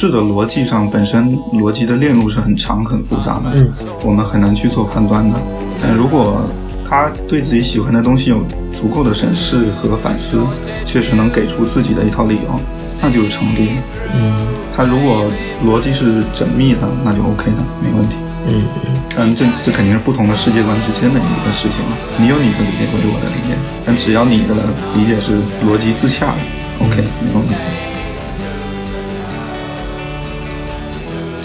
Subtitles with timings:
[0.00, 3.70] 形式的逻辑上，本身逻辑的链路是很长很复杂的，嗯，
[4.02, 5.38] 我们很难去做判断的。
[5.78, 6.40] 但如果
[6.88, 8.42] 他对自己喜欢的东西有
[8.72, 10.40] 足够的审视和反思，
[10.86, 12.58] 确实能给出自己的一套理由，
[13.02, 13.72] 那就是成立。
[14.14, 15.26] 嗯他如果
[15.66, 18.16] 逻辑是缜密的，那就 OK 的，没问题。
[18.48, 21.96] 嗯嗯但这这肯定是不同的世界观之间的一个事情了。
[22.16, 23.52] 你有你的理解，我有我的理解，
[23.84, 24.54] 但只要你的
[24.96, 25.36] 理解是
[25.68, 27.52] 逻辑自洽的，OK，没问题。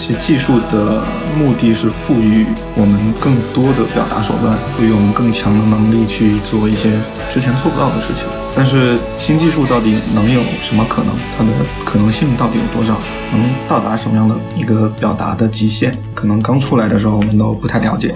[0.06, 1.02] 其实技术的
[1.36, 6.92] 目的是赋予我们更多的表达手段，赋予我们更强的能力去做一些
[7.28, 8.22] 之前做不到的事情。
[8.54, 11.12] 但是新技术到底能有什么可能？
[11.36, 11.50] 它的
[11.84, 12.96] 可能性到底有多少？
[13.32, 15.98] 能到达什么样的一个表达的极限？
[16.14, 18.14] 可能刚出来的时候我们都不太了解。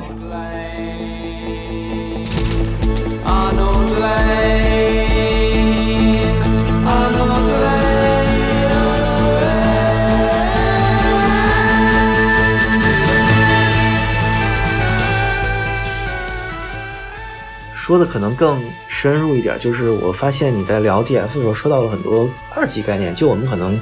[17.90, 23.72] 说的可能更深入一点，就是我发现你在聊 DF 的时候说到了很多二级概念，就我们可能，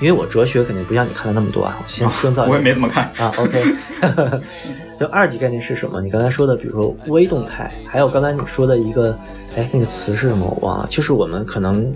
[0.00, 3.10] 因为我哲学肯定不像你看的那么多啊，我先深造一个 我也没怎么看。
[3.18, 3.64] 啊，OK，
[5.00, 6.00] 就二级概念是什么？
[6.00, 9.18] 你刚才说的，比如说微动态，还有刚才你说的一个，
[9.56, 10.46] 哎，那个词是什么？
[10.60, 10.86] 我忘了。
[10.88, 11.92] 就是我们可能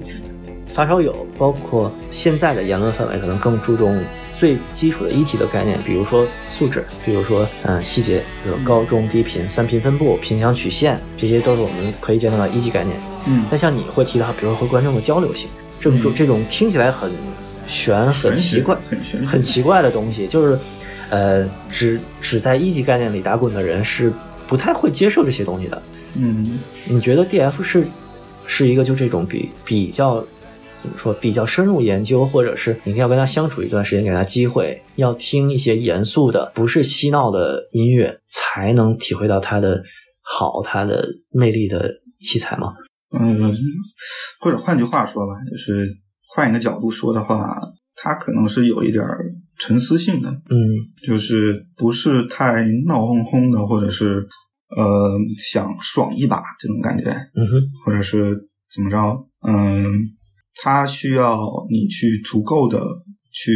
[0.75, 4.03] 发烧友，包括现在的言论氛围，可能更注重
[4.34, 12.97] 最基础的一级的概念，比如说素质，比如说嗯细节，比如说高中低频、三频分布、频响曲线，这些都是我们可以见到的一级概念。
[13.27, 15.48] 嗯但像你会提到，比如说和观众的交流性，
[15.80, 17.11] 这种、嗯这种听起来很
[17.68, 20.58] 玄、很奇怪、很玄很奇怪的东西，就是
[21.11, 24.13] 呃，只只在一级概念里打滚的人是
[24.48, 25.83] 不太会接受这些东西的。
[26.14, 26.58] 嗯，
[26.89, 27.86] 你觉得 DF 是
[28.47, 30.24] 是一个就这种比比较
[30.83, 39.81] 怎么说比较深入研究，或者是你要跟他相处一段时间，给他机会，要听一些严肃的、不是嬉闹的音乐，才能体会到他的
[40.21, 41.07] 好、他的
[41.39, 41.89] 魅力的
[42.19, 42.73] 器材吗？
[43.17, 43.55] 嗯，
[44.41, 45.87] 或者换句话说吧，就是
[46.35, 47.39] 换一个角度说的话，
[47.95, 50.59] 他可能是有一点儿沉思性的，嗯
[51.07, 54.27] 就是不是太闹哄哄的，或者是
[54.77, 57.05] 呃想爽一把这种感觉，
[57.37, 57.53] 嗯哼
[57.85, 58.35] 或者是
[58.75, 58.97] 怎么着，
[59.47, 59.92] 嗯，
[60.57, 61.39] 它需要
[61.70, 62.79] 你去足够的
[63.33, 63.52] 去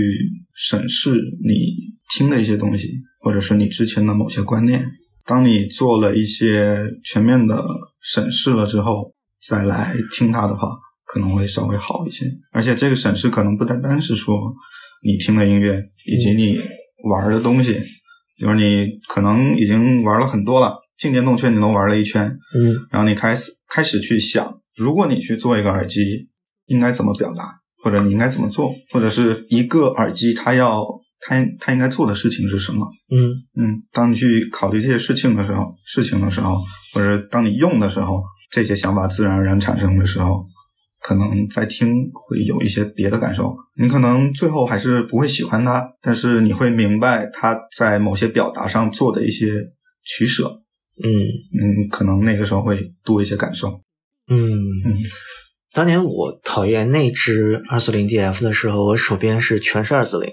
[0.54, 1.10] 审视
[1.44, 1.74] 你
[2.14, 2.90] 听的一些东西，
[3.20, 4.84] 或者是你之前的某些观念。
[5.26, 7.62] 当你做了一些全面的
[8.00, 9.12] 审视了之后，
[9.46, 10.68] 再来听它的话，
[11.04, 12.24] 可能会稍微好一些。
[12.52, 14.38] 而且这个审视可能不单单是说
[15.02, 16.56] 你听的音乐以及你
[17.10, 17.74] 玩的东西，
[18.38, 26.00] 就是你可能已经玩了很多了，静电动圈你都玩了一圈，嗯然后你开始开始去想，如果你去做一个耳机，
[26.66, 27.50] 应该怎么表达，
[27.82, 30.84] 或者你应该怎么做，或者是一个耳机它要
[31.20, 32.86] 它它应该做的事情是什么？
[33.10, 36.56] 嗯嗯，当你去考虑这些事情的时候，事情的时候，
[36.94, 40.34] 或者当你用的时候，这些想法自然而然产生的时候，
[41.02, 43.54] 可能在听会有一些别的感受。
[43.80, 49.46] 你可能最后还是不会喜欢它，但是你会明白它在某些表达上做的一些
[50.04, 50.48] 取舍。
[51.04, 53.68] 嗯嗯，可能那个时候会多一些感受。
[54.28, 54.96] 嗯嗯
[55.76, 60.30] 当年我讨厌那只二四零 DF 的时候，我手边是全是二四零，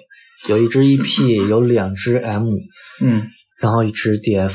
[0.48, 2.48] 有一只 EP， 有两只 M，
[3.02, 3.24] 嗯
[3.60, 4.54] 然后一支 DF。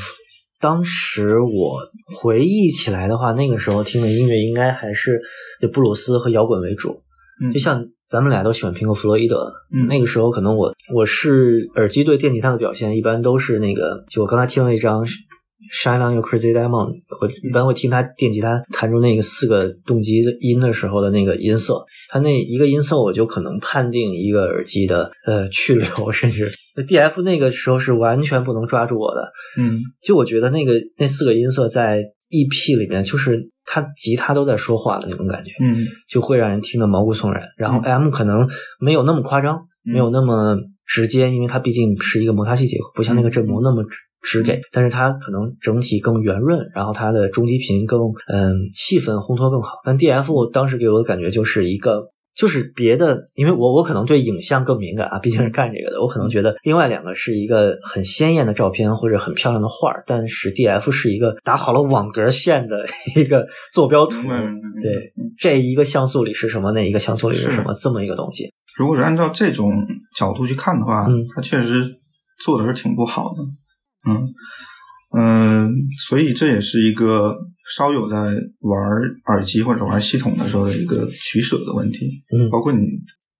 [0.59, 1.79] 当时我
[2.19, 5.21] 回忆起来的话，那个时候听的音乐应该还是
[5.61, 7.03] 以布鲁斯和摇滚为主。
[7.39, 15.05] 嗯就像咱们俩都喜欢苹果弗洛伊德，嗯那个时候可能我我是耳机对电吉他的表现，一般都是那个，就我刚才听了一张
[15.71, 29.79] Shine on Your Crazy Diamond，我一般会听他电吉他弹出那个四个动机音的时候的那个音色，他那一个音色我就可能判定一个耳机的呃 去留，甚至 DF 那个时候是完全不能抓住我的，嗯。
[30.01, 35.85] 就我觉得那个那四个音色在 EP 里面，就是他吉他都在说话的那种感觉，嗯。
[36.07, 37.43] 就会让人听得毛骨悚然。
[37.57, 37.83] 然后嗯。
[37.83, 38.47] M 可能
[38.79, 39.93] 没有那么夸张，嗯。
[39.93, 40.55] 没有那么
[40.85, 43.83] 直接，因为它毕竟是一个摩擦器结构，不像那个振膜那么
[44.21, 47.99] 直直给，但是它可能整体更圆润，然后它的中低频更
[48.31, 49.79] 嗯气氛烘托更好。
[49.83, 52.11] 但 DF 当时给我的感觉就是一个。
[52.35, 62.85] 就是别的，因为我我可能对影像更敏感啊，毕竟是干这个的，我可能觉得另外两个是一个很鲜艳的照片或者很漂亮的画儿，但是 DF 是一个打好了网格线的
[63.17, 64.21] 一个坐标图
[64.81, 68.49] 对嗯这一个像素里是什么，那一个像素里是什么，这么一个东西。
[68.77, 69.73] 如果是按照这种
[70.15, 71.83] 角度去看的话，嗯它确实
[72.41, 73.43] 做的是挺不好的。
[74.09, 74.33] 嗯
[75.17, 75.69] 嗯、
[76.07, 77.35] 所以这也是一个
[77.75, 78.79] 稍有在玩
[79.25, 82.23] 耳机或者玩系统的时候的一个取舍的问题。
[82.31, 82.85] 嗯包括你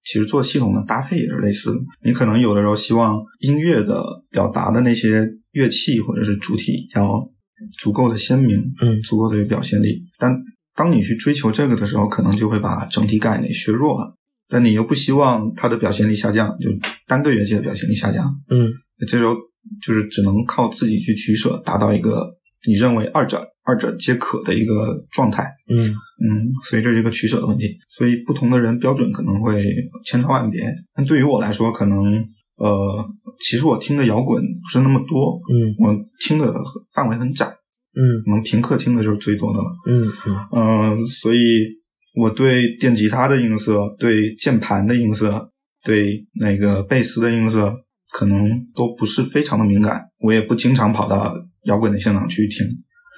[0.04, 1.78] 其实做系统的搭配也是类似的。
[2.04, 7.30] 你可能有的时候希望音乐的表达的那些乐器或者是主体要
[7.78, 10.02] 足够的鲜明，嗯足够的有表现力。
[10.18, 10.36] 但
[10.76, 14.16] 当你去追求这个的时候，可能就会把整体概念削弱了。
[14.48, 16.70] 但你又不希望它的表现力下降，就
[17.06, 18.26] 单个乐器的表现力下降。
[18.50, 18.72] 嗯
[19.08, 19.36] 这时候
[19.82, 22.28] 就是只能靠自己去取舍，达到一个
[22.68, 25.44] 你认为二者二者皆可的一个状态。
[25.70, 27.68] 嗯嗯，所以这是一个取舍的问题。
[27.90, 29.64] 所以不同的人标准可能会
[30.06, 30.62] 千差万别。
[30.94, 32.24] 但对于我来说，可能
[32.58, 33.06] 呃，
[33.40, 35.96] 其实我听的摇滚不是那么多，嗯我
[36.26, 36.54] 听的
[36.94, 39.66] 范围很窄，嗯可能平克听的就是最多的了。
[39.88, 41.40] 嗯嗯嗯、所以
[42.16, 45.50] 我对电吉他的音色、对键盘的音色、
[45.86, 47.74] 对那个贝斯的音色，
[48.12, 50.02] 可能都不是非常的敏感。
[50.22, 52.66] 我也不经常跑到摇滚的现场去听，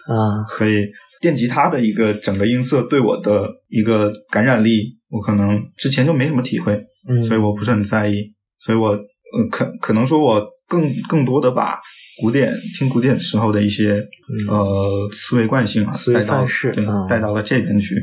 [0.07, 0.45] 啊。
[0.57, 0.85] 所以
[1.19, 6.73] 电吉他的一个整个音色对我的一个感染力，我可能之前就没什么体会，
[7.09, 8.33] 嗯，所以我不是很在意。
[8.59, 11.79] 所以我呃可可能说我更更多的把
[12.21, 14.47] 古典听古典时候的一些、嗯。
[14.47, 17.95] 呃思维惯性啊思维带到对嗯带到了这边去，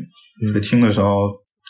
[0.42, 0.52] 嗯。
[0.52, 1.14] 所以听的时候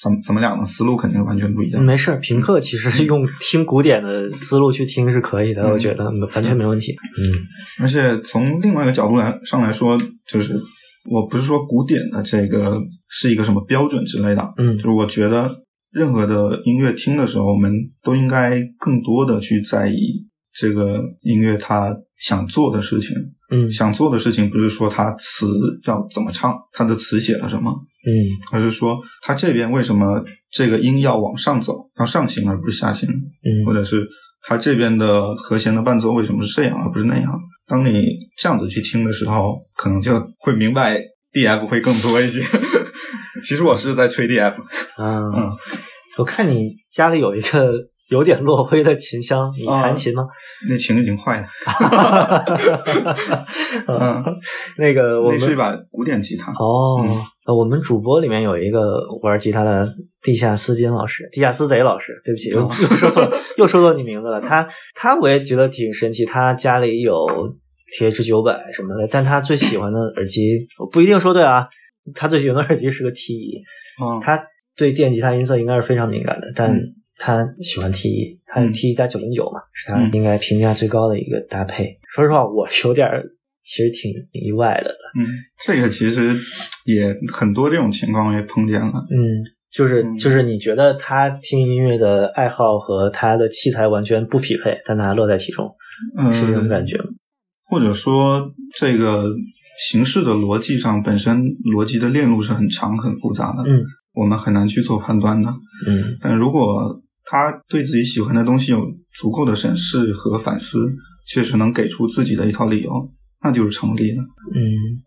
[0.03, 1.83] 咱们咱们俩的思路肯定是完全不一样。
[1.83, 6.93] 没事儿，平克其实用听古典的思路去听是可以的，嗯我觉得完全没问题。
[6.93, 10.55] 嗯而且从另外一个角度来上来说，就是
[11.11, 15.51] 我不是说古典的这个是一个什么标准之类的，嗯就是我觉得
[15.91, 17.73] 任何的音乐听的时候，我们
[18.03, 23.17] 都应该更多的去在意这个音乐它想做的事情。
[23.51, 25.47] 嗯想做的事情不是说它词
[25.87, 27.73] 要怎么唱，它的词写了什么，
[28.09, 28.49] 嗯。
[28.53, 33.67] 而是说它这边为什么这个音要往上走，要上行而不是下行，嗯。
[33.67, 34.07] 或嗯者是
[34.43, 37.27] 它这边的和弦的伴奏为什么是这样而不是那样。
[37.67, 37.93] 当你
[38.37, 40.99] 这样子去听的时候，可能就会明白
[41.33, 42.41] DF 会更多一些。
[43.45, 44.55] 其实我是在吹 DF，
[44.97, 45.19] 啊。
[45.37, 45.51] 嗯，
[46.17, 47.73] 我看你家里有一个
[48.11, 50.25] 有点落灰的琴箱，你弹琴吗？
[50.69, 51.47] 那琴已经坏了。
[53.87, 54.25] 嗯，
[54.79, 56.53] 那个我们那是一把古典吉他。
[56.53, 57.01] 哦
[57.47, 58.79] 我们主播里面有一个
[59.23, 59.87] 玩吉他的
[60.23, 63.27] 地下丝巾老师，地下丝贼老师，对不起，又哦又说错，
[63.57, 64.39] 又说错你名字了。
[64.39, 67.27] 他他我也觉得挺神奇，他家里有
[67.99, 71.67] TH 九百什么的，但他最喜欢的耳机，我不一定说对啊。
[72.15, 73.63] 他最喜欢的耳机是个 T 一，
[74.03, 74.43] 嗯，他
[74.77, 76.81] 对电吉他音色应该是非常敏感的，但嗯
[77.19, 81.99] 他喜欢 T 一，他嗯 T 一加九零九嘛，是他嗯应该评价最高的一个搭配。
[82.15, 83.25] 说实话，我有点儿
[83.65, 84.91] 其实挺挺意外的。
[85.19, 85.27] 嗯，
[85.65, 86.31] 这个其实
[86.85, 88.93] 也很多这种情况也碰见了。
[89.11, 95.69] 嗯，就是嗯就是你觉得他听音乐的爱好和他的器材完全不匹配，但他乐在其中，
[96.17, 97.05] 嗯，是这种感觉吗？
[97.69, 99.31] 或者说这个
[99.91, 101.39] 形式的逻辑上本身
[101.75, 103.85] 逻辑的链路是很长很复杂的，嗯
[104.15, 105.49] 我们很难去做判断的。
[105.87, 107.01] 嗯但如果
[107.31, 108.83] 他对自己喜欢的东西有
[109.13, 110.91] 足够的审视和反思，
[111.27, 112.91] 确实能给出自己的一套理由，
[113.43, 114.23] 那就是成立的。
[114.55, 114.59] 嗯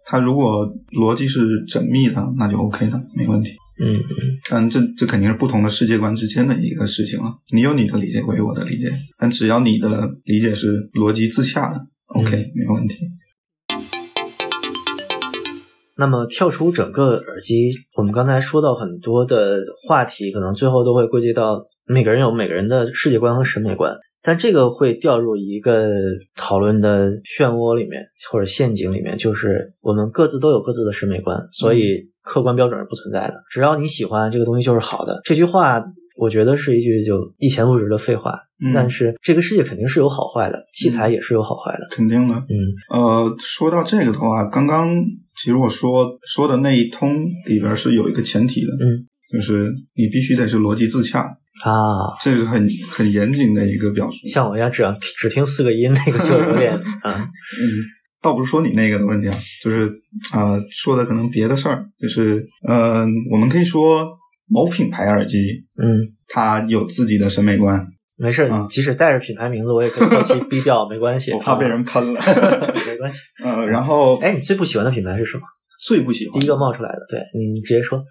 [0.05, 3.53] 他如果逻辑是缜密的，那就 OK 的，没问题。
[3.83, 4.15] 嗯嗯
[4.47, 7.33] 但这这肯定是不同的世界观之间的一个事情了。
[7.51, 11.79] 你有你的理解，我有我的理解，但只要你的理解是逻辑自洽的
[12.13, 12.97] ，OK，、嗯没问题。
[15.97, 25.89] 那么跳出整个耳机，我们刚才说到很多的话题，可能最后都会归结到每个人有每个人的世界观和审美观，但这个会掉入一个
[26.35, 33.43] 讨论的漩涡里面或者陷阱里面，就是我们各自都有各自的审美观，所以客观标准是不存在的。
[33.49, 35.19] 只要你喜欢这个东西就是好的。
[35.25, 35.83] 这句话
[36.17, 41.87] 我觉得是一句就一钱不值的废话，嗯但是这个世界肯定是有好坏的，器材也是有好坏的。
[41.89, 42.35] 肯定的。
[42.35, 42.53] 嗯
[42.93, 44.87] 呃，说到这个的话，刚刚
[45.37, 51.25] 其实我说说的那一通里边是有一个前提的，嗯，就是你必须得是逻辑自洽，
[51.63, 51.71] 啊，
[52.21, 54.17] 这是很很严谨的一个表述。
[54.27, 57.61] 像我一样只要只听四个音，那个就有点 啊，嗯，
[58.21, 59.85] 倒不是说你那个的问题啊，就是
[60.33, 64.07] 啊、呃说的可能别的事儿，就是呃，我们可以说
[64.47, 65.37] 某品牌耳机
[65.81, 67.85] 嗯，它有自己的审美观，
[68.17, 71.31] 没事啊，即使带着品牌名字，我也可以后期逼掉，没关系。
[71.33, 72.19] 我怕被人喷了。
[72.19, 72.25] 啊
[72.87, 73.19] 没关系。
[73.43, 75.43] 呃，然后哎，你最不喜欢的品牌是什么？
[75.87, 78.03] 最不喜欢第一个冒出来的，对你直接说。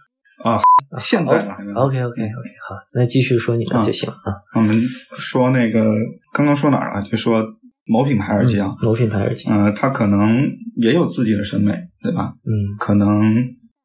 [0.42, 0.58] 啊，
[0.98, 2.30] 现在 OK OK OK，
[2.68, 4.34] 好，那继续说你的就行啊。
[4.54, 4.80] 我们
[5.18, 5.92] 说那个
[6.32, 7.08] 刚刚说哪儿了？
[7.08, 7.44] 就说
[7.86, 12.34] 某品牌耳机啊，嗯某品牌耳机，嗯、它可能也有自己的审美，对吧？
[12.44, 13.34] 嗯可能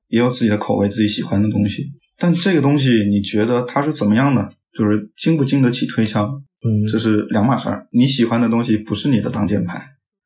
[0.09, 1.85] 也有自己的口味，自己喜欢的东西。
[2.17, 4.50] 但这个东西，你觉得它是怎么样的？
[4.74, 7.88] 就是经不经得起推敲，嗯这是两码事儿。
[7.91, 9.81] 你喜欢的东西不是你的挡箭牌，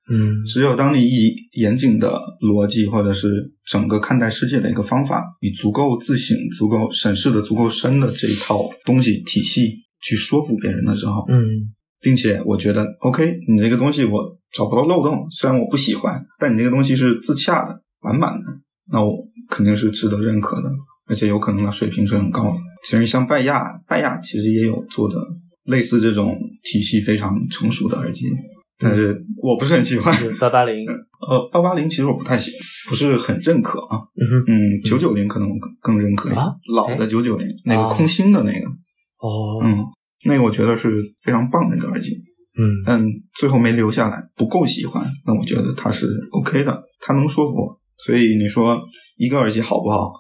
[0.10, 0.44] 嗯。
[0.46, 3.30] 只有当你以严谨的逻辑或者是
[3.66, 11.46] 整个看待世界的一个方法，以足够自省、足够审视的足够深的这一套东西体系去说服别人的时候，嗯。
[12.02, 14.24] 并且我觉得 OK，你这个东西我
[14.54, 18.46] 找不到漏洞，虽然我不喜欢，但你这个东西是自洽的、完满的，
[18.90, 19.18] 那我
[19.50, 20.72] 肯定是值得认可的，
[21.10, 22.58] 而且有可能它水平是很高的。
[22.88, 25.18] 其实像拜亚，拜亚其实也有做的
[25.66, 28.28] 类似这种体系非常成熟的耳机，
[28.80, 30.14] 但是我不是很喜欢。
[30.14, 30.86] 是八八零，
[31.28, 32.50] 呃，八八零其实我不太喜，
[32.90, 34.00] 不是很认可啊。
[34.48, 38.68] 嗯九九零可能更更认可一些，啊老的九九零那个哦空心的那个，
[39.20, 39.84] 哦，嗯，
[40.26, 40.90] 那个我觉得是
[41.24, 42.12] 非常棒的一个耳机。
[42.58, 43.02] 嗯但
[43.36, 47.80] 最后没留下来，不够喜欢，那我觉得它是 OK 的，它能说服我。
[47.98, 48.78] 所以你说
[49.18, 50.12] 一个耳机好不好，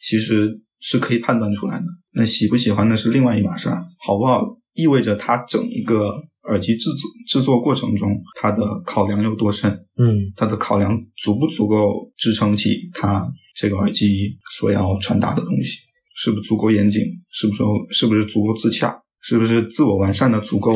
[0.00, 1.84] 其实是可以判断出来的。
[2.14, 4.42] 那喜不喜欢那是另外一码事儿，好不好
[4.74, 6.10] 意味着它整一个
[6.44, 8.08] 耳机制作制作过程中，
[8.40, 15.78] 它的考量有多深，嗯它的考量足不足够支撑起它这个耳机所要传达的东西，
[16.14, 20.72] 是不是足够严谨，是不是是不是足够自洽，是不是自我完善的足够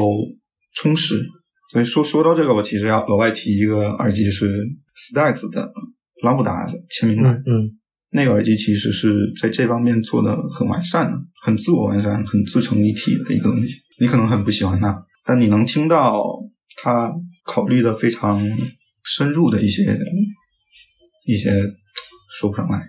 [0.75, 1.25] 充实。
[1.71, 4.47] 所以说说到这个，我其实要额外提一个耳机是
[4.95, 5.73] Stax 的
[6.23, 7.73] 拉布达签名版，嗯
[8.15, 13.75] 嗯那个耳机其实是在这方面做的很完善的，很自我完善、很自成一体的一个东西。
[13.99, 16.23] 你可能很不喜欢它，但你能听到
[16.77, 17.13] 它
[17.45, 18.41] 考虑的非常
[19.03, 19.83] 深入的一些
[21.27, 21.51] 一些
[22.39, 22.81] 说不上来，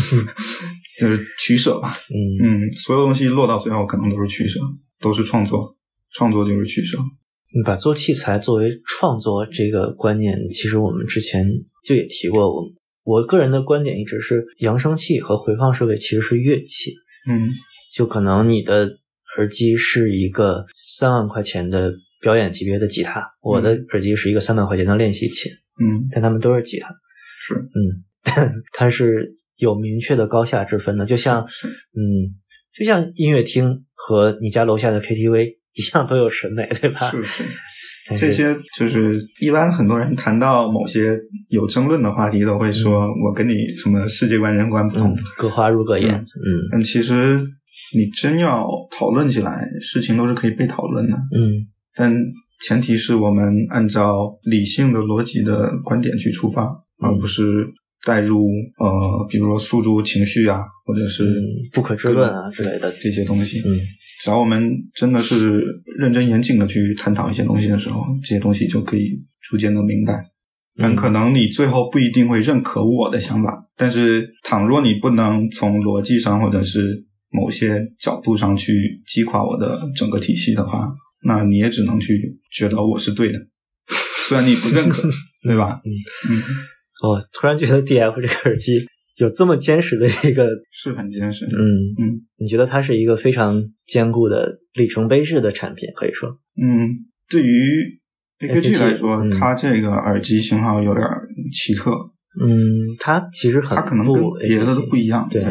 [0.98, 1.94] 就是取舍吧。
[2.08, 4.60] 嗯，嗯，所有东西落到最后可能都是取舍，
[4.98, 5.76] 都是创作，
[6.14, 6.96] 创作就是取舍。
[7.54, 11.46] 你把做器材作为创作这个观念，其实我们之前
[11.84, 12.48] 就也提过。
[12.48, 12.62] 我
[13.04, 16.94] 我个人的观点一直是，扬声器和回放设备其实是乐器，
[17.28, 17.50] 嗯
[17.94, 18.88] 就可能你的
[19.36, 26.88] 耳机是一个三万块钱的表演级别的吉他，我的耳机是一个三百块钱的练习琴，嗯，但它们都是吉他，
[27.40, 32.32] 是嗯，但 它是有明确的高下之分的，就像，嗯，
[32.72, 37.10] 就像音乐厅和你家楼下的 KTV 一样，都有审美，对吧？
[37.10, 37.44] 是是。
[38.16, 41.18] 这些就是一般很多人谈到某些
[41.50, 43.52] 有争论的话题，都会说我跟你
[43.82, 45.10] 什么世界观、人观不同。
[45.12, 46.20] 嗯。，各花入各眼，嗯。
[46.20, 46.68] 嗯。
[46.70, 47.40] 但其实
[47.94, 51.16] 你真要讨论起来，事情都是可以被讨论的。
[51.34, 51.66] 嗯。
[51.94, 52.14] 但
[52.66, 56.64] 前提是我们按照理性的逻辑的观点去出发，
[57.02, 57.10] 嗯。
[57.10, 57.66] 而不是
[58.06, 58.46] 带入
[58.78, 61.42] 呃，比如说诉诸情绪啊，或者是嗯，
[61.72, 63.60] 不可知论啊之类的，这些东西。
[63.66, 63.80] 嗯
[64.24, 65.60] 只要我们真的是
[65.98, 70.24] 认真严谨的去探讨一些东西的时候，这些东西就可以逐渐的明白。
[70.76, 80.88] 但嗯可能你最后不一定会认可我的想法，但是倘若你不能从逻辑上或者是某些角度上去击垮我的整个体系的话，
[81.24, 83.40] 那你也只能去觉得我是对的，
[84.28, 85.02] 虽然你不认可，
[85.42, 85.80] 对吧？
[86.30, 86.38] 嗯，
[87.02, 88.84] 嗯，我突然觉得 DF 这个耳机
[89.16, 91.44] 有这么坚实的一个，是很坚实。
[91.46, 91.50] 嗯
[91.98, 96.30] 嗯你觉得它是一个非常坚固的里程碑式的产品，可以说，
[96.60, 96.90] 嗯，
[97.28, 98.00] 对于
[98.40, 101.04] AKG 来说，嗯它这个耳机型号有点
[101.52, 101.90] 奇特，
[102.40, 102.56] 嗯，
[102.98, 105.44] 它其实很它可能不跟别的都不一样，对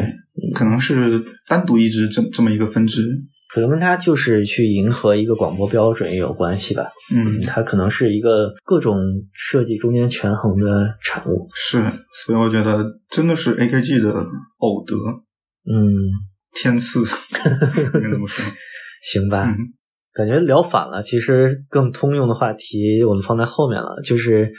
[0.54, 3.06] 可能是单独一支这这么一个分支，
[3.52, 6.84] 可能跟它就是去迎合一个广播标准也有关系吧。
[7.14, 8.96] 嗯，它可能是一个各种
[9.32, 11.48] 设计中间权衡的产物。
[11.54, 11.82] 是，
[12.24, 14.12] 所以我觉得真的是 AKG 的
[14.58, 14.94] 偶得
[15.70, 15.84] 嗯，
[16.54, 17.00] 天赐，
[17.94, 18.44] 应该这么说，
[19.04, 19.44] 行吧。
[19.46, 19.56] 嗯
[20.14, 24.52] 感觉聊反了，其实更通用的话题我们放在后面了，就是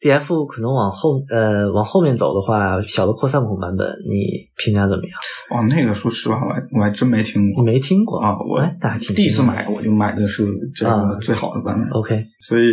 [0.00, 5.12] DF 可能往后呃往后面走的话，小的扩散孔版本你评价怎么样？
[5.50, 12.64] 哦，那个说实话，我还我还真没听你过没听过啊，我哎那还挺第一次买我就买的是这啊个最好的版本，OK，所以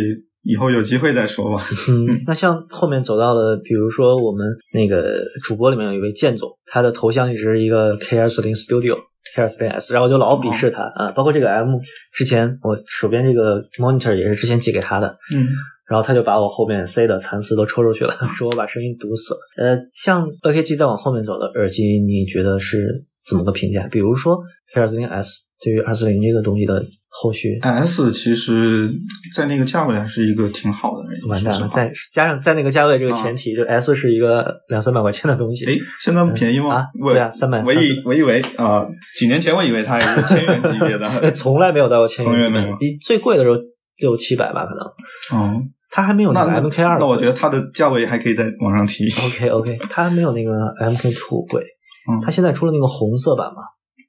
[0.42, 1.60] 以后有机会再说吧。
[1.88, 8.94] 嗯，那像后面走到了，比如说我们那个主播里面有一位剑总，他的头像一直是一个 K 二四零 Studio
[9.34, 11.76] K 二四零 S，然后我就老鄙视他啊，包括这个 M，
[12.12, 15.48] 之前我手边这个 monitor 也是之前寄给他的，嗯
[15.88, 19.40] 然后他就把我后面塞的蚕丝都抽出去了， 说我把声音堵死了。
[19.58, 23.86] 呃，像 AKG 再往后面走的耳机，你觉得是怎么个评价？
[23.88, 24.38] 比如说
[24.74, 28.90] K 二四零 S 对于二四零这个东西的后续，S 其实
[29.34, 35.64] 在那个价位还是一个挺好的，完蛋了，再加上在那个价位这个前提，就 S 是一个两三百块钱的东西。
[35.64, 36.84] 哎，现在便宜吗？
[37.02, 41.30] 对啊三百我以我以为啊、几年前我以为它也是千元级别呃，的。
[41.32, 43.56] 从来没有到过千元级别你最贵的时候
[43.96, 45.40] 六七百吧，可能。
[45.40, 46.98] 哦，它还没有那那个 MK 二。
[46.98, 49.04] 那我觉得它的价位还可以再往上提。
[49.26, 51.62] OK OK，它还没有那个 MK Two 贵。
[52.08, 53.62] 嗯它现在出了那个红色版嘛，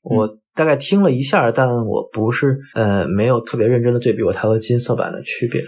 [0.04, 5.62] 我大概听了一下，但我不是呃没有特别认真的对比过它和金色版的区别。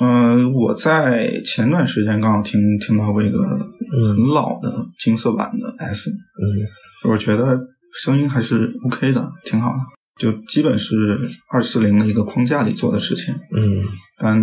[0.00, 7.58] 嗯、我在前段时间刚好听听到过一个嗯很老的金色版的 S，嗯我觉得
[8.02, 9.78] 声音还是 OK 的，挺好的，
[10.20, 11.16] 就基本是
[11.50, 13.82] 二四零的一个框架里做的事情，嗯
[14.18, 14.38] 但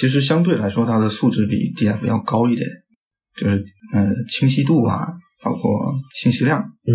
[0.00, 2.66] 其实相对来说，它的素质比 DF 要高一点，
[3.38, 5.06] 就是呃清晰度啊，
[5.44, 5.62] 包括
[6.14, 6.90] 信息量嗯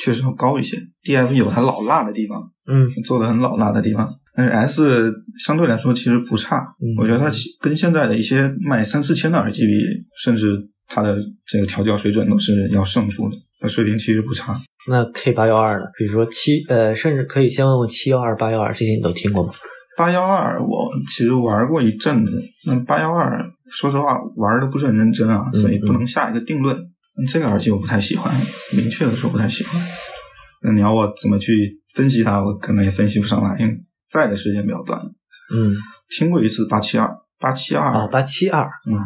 [0.00, 0.78] 确实要高一些。
[1.02, 5.12] DF 有它老辣的地方，嗯做的很老辣的地方，但是 S
[5.44, 7.28] 相对来说其实不差，嗯我觉得它
[7.60, 9.72] 跟现在的一些卖三四千的耳机比，
[10.22, 10.56] 甚至
[10.86, 14.60] 它的这个调教水准都是要胜出的，它水平其实不差。
[14.86, 15.86] 那 K 八幺二呢？
[15.98, 19.52] 比如说七呃，甚至可以先问问七幺二、八幺二这些你都听过吗？
[19.96, 26.76] 八幺二我其实玩过一阵子，那八幺二说实话玩的不是很认真啊，嗯所以不能下一个定论。
[26.76, 26.90] 嗯
[27.28, 28.34] 这个耳机我不太喜欢，
[28.72, 29.80] 明确的说不太喜欢。
[30.62, 33.72] 那你要我怎么去分析它，我可能也分析不上来，因为
[34.10, 35.00] 在的时间比较短。
[35.54, 35.76] 嗯
[36.10, 37.08] 听过一次八七二，
[37.38, 38.98] 八七二啊，八七二嗯，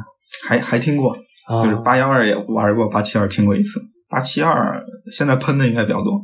[0.49, 1.15] 还还听过，
[1.47, 3.79] 啊，就是八幺二也玩过，八七二听过一次，
[4.09, 6.15] 八七二现在喷的应该比较多。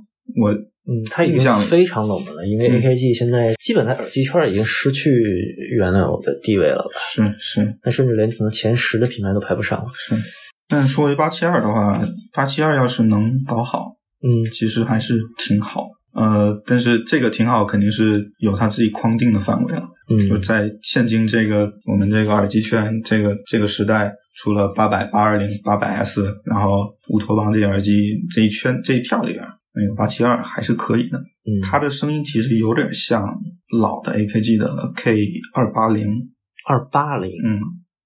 [0.41, 0.51] 我
[0.87, 5.11] 嗯，它已经非常冷门了，因为嗯 AKG 现在基本在耳机圈已经失去
[5.77, 7.01] 原有的地位了吧？
[7.15, 9.87] 是是那甚至连可能前十的品牌都排不上了。
[9.95, 10.15] 是，
[10.69, 15.87] 但说回八七二的话，八七二要是能搞好，嗯其实还是挺好。
[16.15, 19.83] 呃，但是这个挺好，肯定是有他自己框定的范围了。
[20.11, 27.93] 嗯就嗯在现今这个我们这个耳机圈这个这个时代，除了八百、八二零、八百 S，然后乌托邦这些耳机
[28.33, 31.19] 这一圈这一票里边，那个八七二还是可以的。
[31.19, 33.23] 嗯，它的声音其实有点像
[33.79, 36.07] 老的 AKG 的 K 二八零，
[36.67, 37.61] 二八零嗯，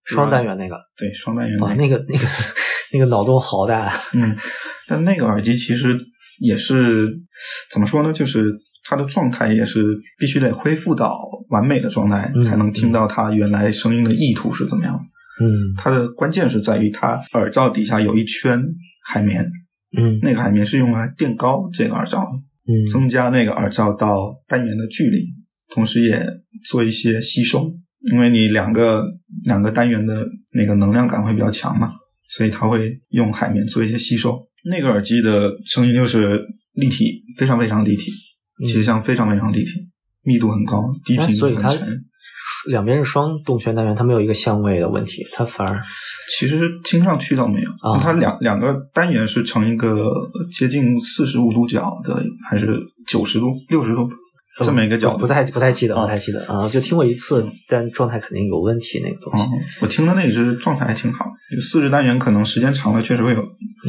[0.05, 2.27] 双单元那个对，双单元哇，那个那个那个
[2.95, 3.81] 那个脑洞好大。
[3.81, 4.37] 啊嗯，
[4.88, 5.99] 但那个耳机其实
[6.40, 7.09] 也是
[7.71, 8.12] 怎么说呢？
[8.12, 8.53] 就是
[8.85, 15.01] 它的状态也是必须得恢复到完美的状态，嗯才能听到它原来声音的意图是怎么样的。
[15.45, 18.61] 嗯它的关键是在于它耳罩底下有一圈
[19.07, 19.49] 海绵，
[19.96, 25.27] 嗯那个海绵是用来垫高这个耳罩的，嗯增加那个耳罩到单元的距离，
[25.74, 26.27] 同时也
[26.68, 27.72] 做一些吸收，
[28.12, 29.03] 因为你两个
[29.44, 31.90] 两个单元的那个能量感会比较强嘛，
[32.29, 34.46] 所以它会用海绵做一些吸收。
[34.64, 36.38] 那个耳机的声音就是
[36.74, 38.11] 立体，非常非常立体，
[38.62, 39.70] 嗯气象非常非常立体，
[40.27, 42.05] 密度很高，低频很沉。
[42.69, 45.83] 两边是双动圈单元，它没有一个相位的问题，它反而
[46.39, 47.99] 其实听上去倒没有，啊。
[48.01, 50.11] 它两两个单元是成一个
[50.53, 54.09] 接近四十五度角的，还是九十度、六十度
[54.65, 55.19] 这么一个角度？
[55.19, 56.03] 不太不太记得，啊。
[56.03, 56.45] 不太记得。
[56.47, 59.45] 啊，就听过一次，但状态肯定有问题，那个东西。
[59.45, 59.49] 哦，
[59.81, 63.45] 我听的那个是状态还挺好，就四十单元可能时间长了确实会有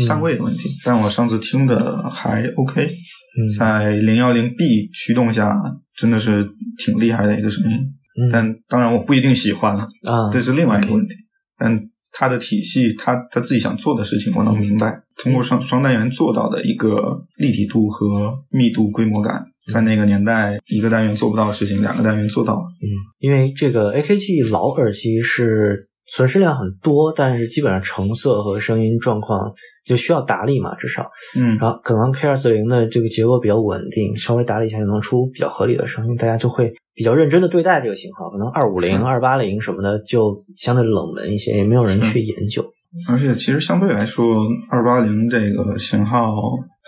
[0.06, 3.50] 相位的问题，但我上次听的还 OK，嗯。
[3.58, 5.54] 在零幺零 B 驱动下
[5.98, 7.78] 真的是挺厉害的一个声音，
[8.20, 11.16] 嗯但当然我不一定喜欢了，啊，这是另外一个问题。
[11.58, 11.80] 但
[12.12, 14.94] 它的体系，它它自己想做的事情，我能明白。
[15.22, 22.62] 通过双双单元做到的一个立体度和密度、规模感，在那个年代一个单元做不到的事情，两个单元做到了。
[22.82, 22.88] 嗯，
[23.20, 29.54] 因为这个 AKG 老耳机是存世量很多，但是基本上成色和声音状况
[29.86, 31.12] 就需要打理嘛，至少。
[31.36, 38.30] 嗯，然后可能 K 二四零的这个结构比较稳定，稍微打理一下就能出比较合理的声音，大家就会比较认真的对待这个型号。
[38.30, 42.62] 可能二五零、是二八零什么的就相对冷门一些，也没有人去研究。
[43.08, 44.36] 而且其实相对来说，
[44.70, 46.36] 二八零这个型号，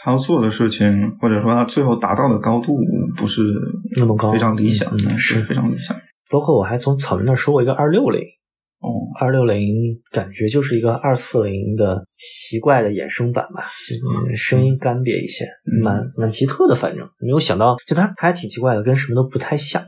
[0.04, 2.76] 它要做的事情，或者说它最后达到的高度，
[3.16, 3.42] 不是
[3.96, 5.96] 那么高非常理想，嗯是是非常理想。
[6.30, 8.20] 包括我还从草莓那儿说过一个二六零，
[8.80, 9.76] 哦，二六零
[10.12, 16.76] 感觉就是一个二四零的奇怪的衍生版吧，就是声音干瘪一些，嗯蛮蛮奇特的。
[16.76, 19.82] 反正没有想到，就它它还挺奇怪的，跟什么都不太像。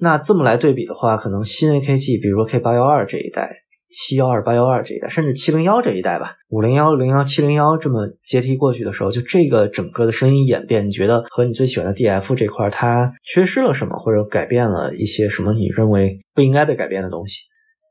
[0.00, 3.56] 那这么来对比的话，可能新 AKG，比如说 K 八幺二这一代、
[3.90, 17.40] 七幺二、八幺二这一代，甚至七零幺这一代吧，五零幺、零幺、七零幺这么阶梯过去的时候，就这个整个的声音演变，你觉得和你最喜欢的 DF 这块它缺失了什么，或者改变了一些什么你认为不应该被改变的东西？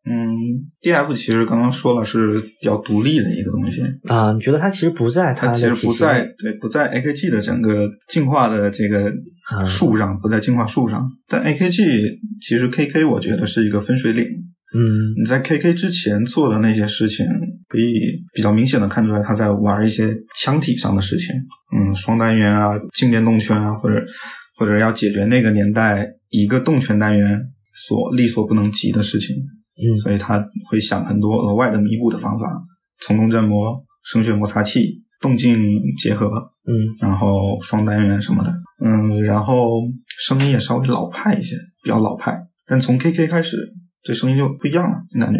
[0.09, 4.31] 嗯，DF 其实刚刚说了是比较独立的一个东西，啊？
[4.33, 9.11] 你觉得它其实不在它其实不在对不在 AKG 的整个进化的这个
[9.51, 11.05] 啊树上，不在进化树上。
[11.27, 14.25] 但 AKG 其实 KK 我觉得是一个分水岭。
[14.75, 14.81] 嗯
[15.17, 17.25] 你在 KK 之前做的那些事情，
[17.69, 17.93] 可以
[18.33, 21.33] 比较明显的看出来他在玩一些腔体上的事情，
[21.75, 23.95] 嗯，双单元啊、静电动圈啊，或者
[24.57, 27.39] 或者要解决那个年代一个动圈单元
[27.87, 29.35] 所力所不能及的事情，
[29.77, 29.97] 嗯。
[29.99, 32.45] 所以他会想很多额外的弥补的方法，
[33.01, 35.59] 从动振膜、声学摩擦器、动静
[35.97, 36.27] 结合，
[36.67, 36.87] 嗯。
[36.99, 38.53] 然后双单元什么的，
[38.85, 39.81] 嗯，然后
[40.25, 42.39] 声音也稍微老派一些，比较老派。
[42.65, 43.57] 但从 KK 开始，
[44.03, 45.39] 这声音就不一样了，感觉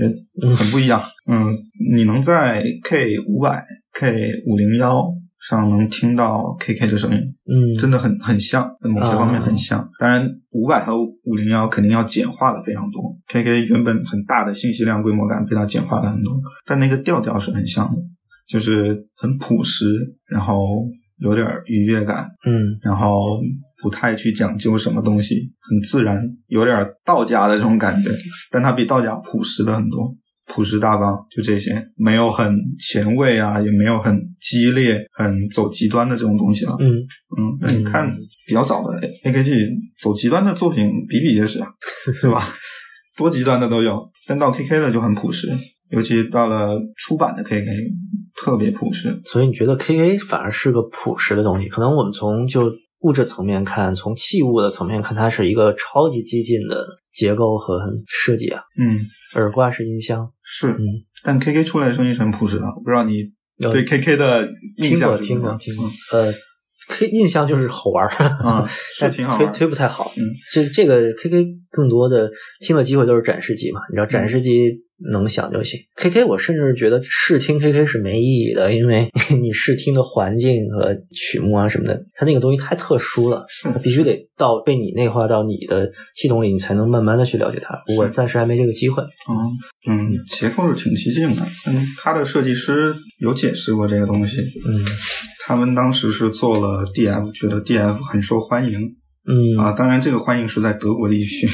[0.55, 1.01] 很不一样。
[1.29, 1.57] 嗯，
[1.93, 5.03] 你能在 K 五百、K 五零幺
[5.39, 9.87] 上能听到 KK 的声音，嗯，真的很很像，在某些方面很像。
[9.99, 13.15] 当然，五百和五零幺肯定要简化的非常多。
[13.27, 16.33] KK 原本很大的信息量规模感被它简化了很多，
[16.65, 18.01] 但那个调调是很像的，
[18.47, 19.85] 就是很朴实，
[20.27, 20.57] 然后
[21.19, 23.39] 有点愉悦感，嗯然后
[23.81, 28.09] 不太去讲究什么东西，很自然，有点道家的这种感觉，
[28.51, 30.15] 但它比道家朴实了很多，
[30.47, 36.75] 朴实大方，就这些，没有很前卫啊，也没有很激烈、很走极端的这种东西了。
[36.79, 38.11] 嗯嗯，那你看
[38.47, 39.67] 比较早的 AKG
[40.01, 41.67] 走极端的作品比比皆是啊，
[42.13, 42.41] 是吧？
[43.17, 45.51] 多极端的都有，但到 KK 的就很朴实，
[45.89, 47.65] 尤其到了出版的 KK
[48.39, 49.19] 特别朴实。
[49.25, 51.67] 所以你觉得 KK 反而是个朴实的东西？
[51.67, 56.85] 可能我们从就物质层面看，从器物的层面看，它是一个超级激进的
[57.17, 58.61] 结构和设计啊。
[58.79, 58.99] 嗯，
[59.33, 60.79] 耳挂式音箱，是，嗯，
[61.23, 63.23] 但 KK 出来的声音是很朴实的，我不知道你
[63.71, 66.31] 对 KK 的印听过象是怎么样听过听过，呃
[66.89, 68.09] ，K 印象就是好玩儿
[68.43, 69.51] 啊， 是但挺好玩的。
[69.57, 70.11] 推不太好。
[70.15, 70.21] 嗯，
[70.53, 74.51] 这这个 KK 更多的听的机会都是展示机嘛，你知道展示机
[75.11, 75.79] 能想就行。
[75.95, 79.09] KK 我甚至觉得试听 KK 是没意义的，因为
[79.41, 87.81] 你试听的环境和曲目啊什么的，它那个东西太特殊了，是它必须得到被你内化到你的系统里，你才能慢慢的去了解它。
[87.95, 89.03] 我暂时还没这个机会。
[89.29, 89.51] 嗯
[89.89, 91.41] 嗯，结构是挺激进的。
[91.67, 94.41] 嗯，他的设计师有解释过这个东西。
[94.67, 94.83] 嗯
[95.45, 98.81] 他们当时是做了 DF，觉得 DF 很受欢迎
[99.25, 99.71] 嗯啊。
[99.71, 101.47] 当然，这个欢迎是在德国地区，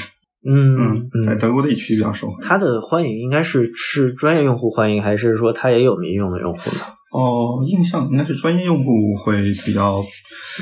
[0.45, 2.41] 嗯嗯，在德国地区比较受欢迎。
[2.43, 6.81] 它的欢迎应该是是专业用户欢迎，还是说它也有民用的用户呢？
[7.13, 8.91] 哦，印象应该是专业用户
[9.23, 10.03] 会比较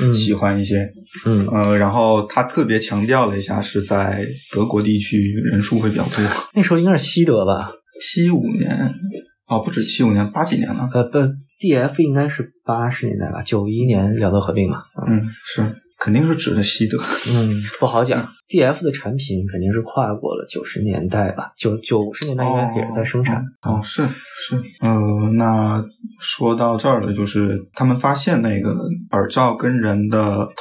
[0.02, 0.86] 嗯喜欢一些。
[1.26, 6.16] 嗯呃，然后他特别强调了一下，是在德国地区人数会比较多。
[6.54, 7.72] 那时候应该是西德吧？
[8.00, 8.94] 七五年，
[9.48, 10.88] 哦，不止七五年，八几年了。
[10.92, 11.18] 呃，不
[11.60, 14.82] ，DF 应该是八十年代吧，九一年两德合并嘛。
[15.08, 15.62] 嗯，是，
[16.02, 16.98] 肯定是指的西德。
[17.32, 18.20] 嗯，不好讲。
[18.48, 23.42] DF 的产品肯定是跨过了九十年代吧，九九十年代应该也是在生产。
[23.62, 24.02] 哦，是
[24.36, 25.82] 是，呃，那
[26.20, 28.76] 说到这儿了，就是他们发现那个
[29.12, 30.52] 耳罩跟人的头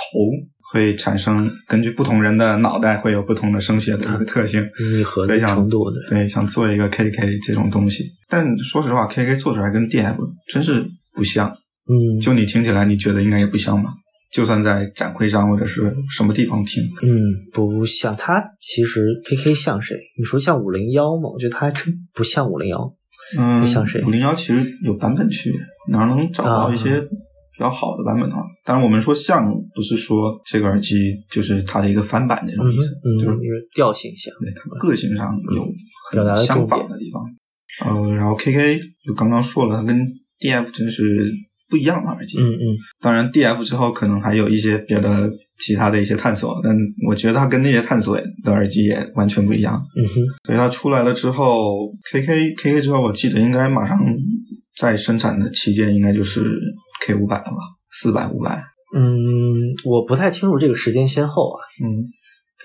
[0.71, 4.61] 会产生，根据不同人的脑袋会有不同的声学的一个特性。
[4.93, 10.15] 密合程度的，对，想做一个 KK 这种东西，但说实话，KK 做出来跟 DF
[10.47, 11.49] 真是不像。
[11.89, 13.89] 嗯，就你听起来，你觉得应该也不像吧？
[14.31, 17.09] 就算在展会上或者是什么地方听，嗯，
[17.51, 18.41] 不像它。
[18.61, 19.97] 其实 KK 像谁？
[20.17, 21.29] 你说像五零幺吗？
[21.33, 22.95] 我觉得它还真不像五零幺。
[23.37, 28.41] 嗯，像谁五零幺其实有版本区别，哪能找到一些比较好的版本的话？
[28.65, 30.95] 当然，我们说像，不是说这个耳机
[31.29, 34.33] 就是它的一个翻版这种嗯意思，嗯，就是就是调性像。
[34.39, 35.65] 对它个性上有
[36.11, 37.21] 表达的很相仿的地方。
[37.85, 40.05] 呃，然后 KK 就刚刚说了，它跟
[40.39, 41.31] DF 真是
[41.71, 42.37] 不一样的耳机。
[42.37, 46.75] 嗯嗯当然，DF 之后可能还有一些别的其他的一些探索，但
[47.07, 49.81] 我觉得它跟那些探索的耳机也完全不一样。
[49.95, 50.13] 嗯哼，
[50.45, 53.97] 所以它出来了之后，KK KK 之后，我记得应该马上
[54.77, 56.59] 在生产的期间，应该就是
[57.05, 57.57] K 五百了吧，
[57.91, 58.63] 四百、五百。
[58.93, 61.57] 嗯，我不太清楚这个时间先后啊。
[61.81, 62.11] 嗯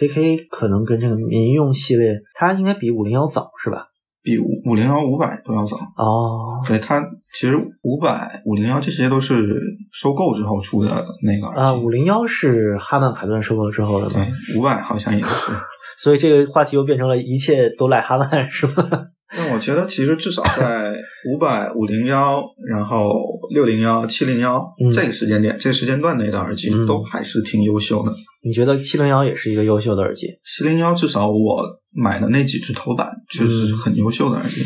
[0.00, 3.86] ，KK 可能跟这个民用系列，它应该比五零幺早是吧？
[4.26, 5.76] 比五五零幺、五百都要早。
[5.96, 7.00] 哦，对它，
[7.32, 9.60] 其实五百、五零幺这些都是
[9.92, 10.90] 收购之后出的
[11.22, 11.62] 那个耳机。
[11.62, 14.12] 啊，五零幺是哈曼卡顿收购之后的吗？
[14.14, 15.52] 对，五百好像也是。
[15.96, 18.90] 所以这个话题又变成了一切都赖哈曼是吗？
[19.36, 20.92] 但我觉得其实至少在
[21.28, 23.12] 五百、五零幺，然后
[23.52, 28.12] 六零幺、七零幺嗯这个时间点、这个时间段内的耳机嗯都还是挺优秀的。
[28.46, 30.28] 你觉得七零幺也是一个优秀的耳机？
[30.44, 31.62] 七零幺至少我
[31.94, 34.62] 买的那几只头版确实是很优秀的耳机。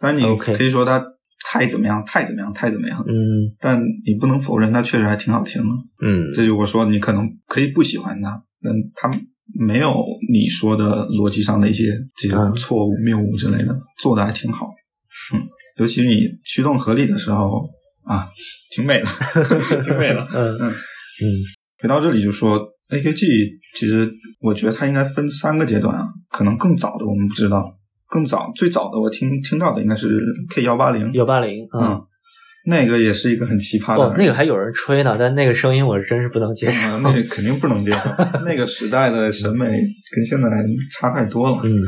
[0.00, 1.04] 当然你可以说它
[1.46, 3.14] 太怎么样、太怎么样、太怎么样，嗯
[3.60, 5.74] 但你不能否认它确实还挺好听的。
[6.02, 9.10] 嗯这就我说你可能可以不喜欢它，但它
[9.54, 9.94] 没有
[10.32, 11.84] 你说的逻辑上的一些
[12.16, 14.66] 这种嗯错误、谬误之类的，做的还挺好。
[15.34, 15.40] 嗯，
[15.78, 17.68] 尤其你驱动合理的时候
[18.04, 18.28] 啊，
[18.74, 19.06] 挺美的，
[19.84, 20.26] 挺美的。
[20.32, 21.24] 嗯嗯嗯
[21.82, 27.72] 回到这里就说 AKG，其实我觉得它应该分三个阶段啊，可能更早的我们不知道，
[28.08, 30.18] 更早最早的我听听到的应该是
[30.54, 31.92] K 幺八零，幺八零啊。
[31.92, 32.02] 嗯，
[32.66, 36.90] 那个也是一个很奇葩的那个还有人吹呢，但那个声音我是真是不能接受。
[36.90, 38.10] 啊，那个肯定不能接受，
[38.44, 39.66] 那个时代的审美
[40.14, 40.48] 跟现在
[40.92, 41.60] 差太多了。
[41.62, 41.80] 嗯，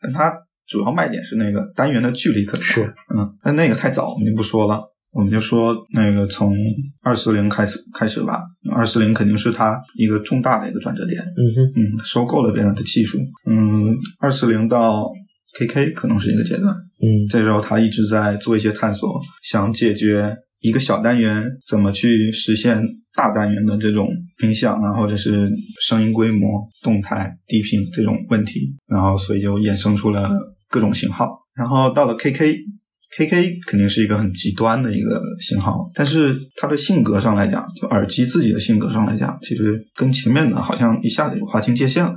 [0.00, 0.32] 但它
[0.66, 2.82] 主要卖点是那个单元的距离可能，是，
[3.14, 4.80] 嗯，但那个太早，我们就不说了。
[5.14, 6.56] 我们就说那个从
[7.02, 8.42] 二四零开始开始吧，
[8.74, 15.08] 二四零肯定是它一个重大的一个转折点，嗯哼，嗯，收购了别人的技术，嗯，二四零到
[15.56, 22.82] KK 可能是一个阶段，嗯这时候他一直在做一些探索，想解决一个小单元怎么去实现
[23.14, 24.08] 大单元的这种
[24.42, 25.48] 音响啊，或者是
[25.80, 30.28] 声音规模、动态、低频这种问题，然后所以就衍生出了
[30.68, 31.28] 各种型号。
[31.54, 32.56] 然后到了 KK。
[33.16, 42.14] KK 肯定是一个很极端的一个型号，但是它的性格上来讲，就耳机自己的性格上来讲，其实跟前面的好像一下子就划清界限了。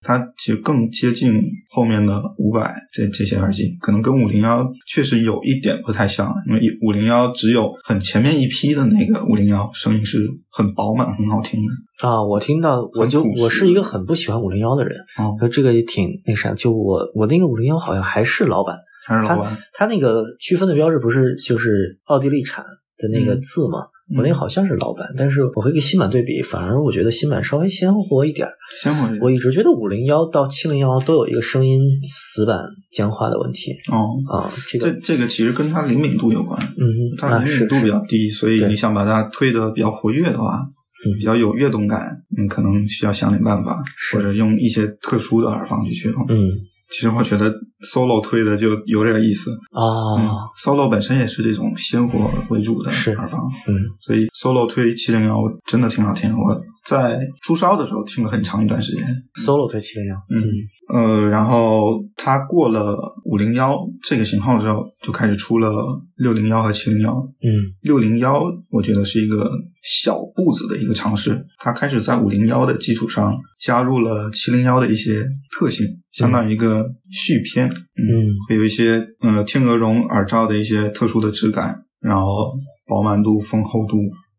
[0.00, 12.08] 它其实更接近后面的五百这这些耳机，可能跟五零幺确实有一点不太像，因为五零幺只有很前面一批的那个五零幺声音是很饱满、很好听的。
[12.08, 18.76] 啊，我听到我就我是一个很不喜欢五零幺的人，哦，就这个也挺那啥，就我我那个五零幺好像还是老版，
[19.08, 22.62] 还是老板，它那个区分的标志不是就是奥地利产
[22.98, 23.78] 的那个嗯字吗？
[23.80, 28.52] 嗯我那个好像是老版，但是我和一个新版对比，反而我觉得新版稍微鲜活一点儿。
[28.82, 32.58] 鲜活一点我一直觉得五零幺到七零幺都有一个声音死板
[32.90, 34.16] 僵化的问题哦。
[34.32, 40.66] 啊，这这个这个其实跟它灵敏度有关，嗯哼，它灵敏度比较低，所以你想把它推的比较活跃的话，
[41.04, 43.78] 嗯比较有跃动感，你，可能需要想点办法，
[44.14, 46.24] 或者用一些特殊的耳放去驱动。
[46.30, 46.48] 嗯
[46.90, 55.36] 其实我觉得 solo 推的就有点意思，嗯啊，solo 本身也是这种鲜活为主的是耳放，嗯所以 solo 推七零幺
[55.66, 56.32] 真的挺好听。
[56.36, 59.04] 我在初烧的时候听了很长一段时间
[59.44, 60.42] ，，solo 推七零幺，嗯
[60.90, 65.70] 呃，然后它过了五零幺这个型号之后，就开始出了
[66.16, 67.12] 六零幺和七零幺。
[67.42, 69.50] 嗯六零幺我觉得是一个
[69.82, 77.67] 小步子的一个尝试，它开始在五零幺的基础上加入了七零幺的一些特性，相当于一个续篇。
[77.68, 82.52] 嗯会有一些呃天鹅绒耳罩的一些特殊的质感，然后
[82.88, 83.96] 饱满度、丰厚度、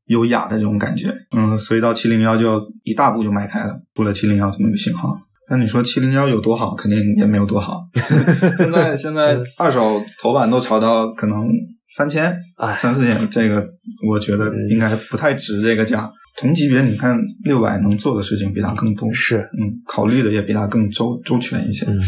[0.08, 1.14] 优雅的这种感觉。
[1.36, 5.16] 嗯，所以到七零幺就一大步就迈开了，出了七零幺这么一个型号。
[5.52, 6.76] 那你说七零幺有多好？
[6.76, 7.80] 肯定也没有多好。
[8.58, 11.48] 现在现在二手头版都炒到可能
[11.96, 13.68] 三千、哎三四千，这个
[14.08, 16.08] 我觉得应该不太值这个价。
[16.38, 21.86] 同级别你看六百能做的事情比它更多，是嗯，考虑的也比它更周周全一些。
[21.88, 22.00] 嗯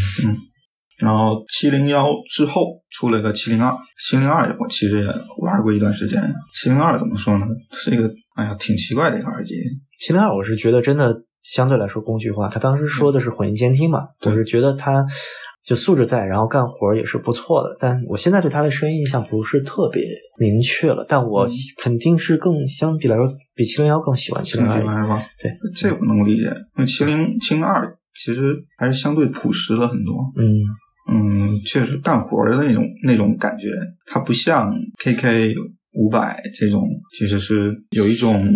[1.02, 3.74] 然后七零幺之后出了个七零二，
[4.08, 5.06] 七零二我其实也
[5.38, 6.22] 玩过一段时间。
[6.54, 7.44] 七零二怎么说呢？
[7.72, 9.56] 是一个哎呀挺奇怪的一个耳机。
[9.98, 11.12] 七零二我是觉得真的
[11.42, 15.04] 相对来说工具化，他当时说的是混音监听嘛，对我是觉得他
[15.64, 17.76] 就素质在，然后干活也是不错的。
[17.80, 20.02] 但我现在对他的声音印象不是特别
[20.38, 21.50] 明确了，但我嗯
[21.82, 25.20] 肯定是更相比来说比七零幺更喜欢七零二是吧？
[25.40, 26.44] 对，这我能理解。
[26.44, 30.14] 因为七零七零二其实还是相对朴实了很多。
[30.36, 30.44] 嗯
[31.10, 33.66] 嗯，确实干活的那种那种感觉，
[34.06, 35.54] 它不像 KK
[35.94, 36.88] 五百这种，
[37.18, 38.46] 其实是有一种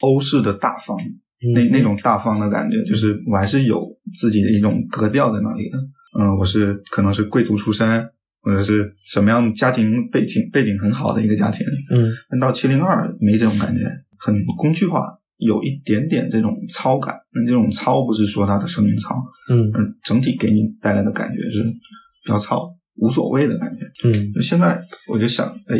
[0.00, 3.86] 欧式的大方，嗯那那种大方的感觉，就是我还是有
[4.18, 5.78] 自己的一种格调在那里的。
[6.18, 8.04] 嗯，我是可能是贵族出身，
[8.42, 13.80] 或者是什么样的家庭背景背景很好的一个家庭，嗯但到七零二没这种感觉，
[14.18, 15.06] 很工具化，
[15.46, 17.14] 有一点点这种糙感。
[17.34, 19.14] 那这种糙不是说它的声音糙，
[19.50, 24.08] 嗯而整体给你带来的感觉是比较糙、无所谓的感觉。
[24.08, 25.76] 嗯就现在我就想，哎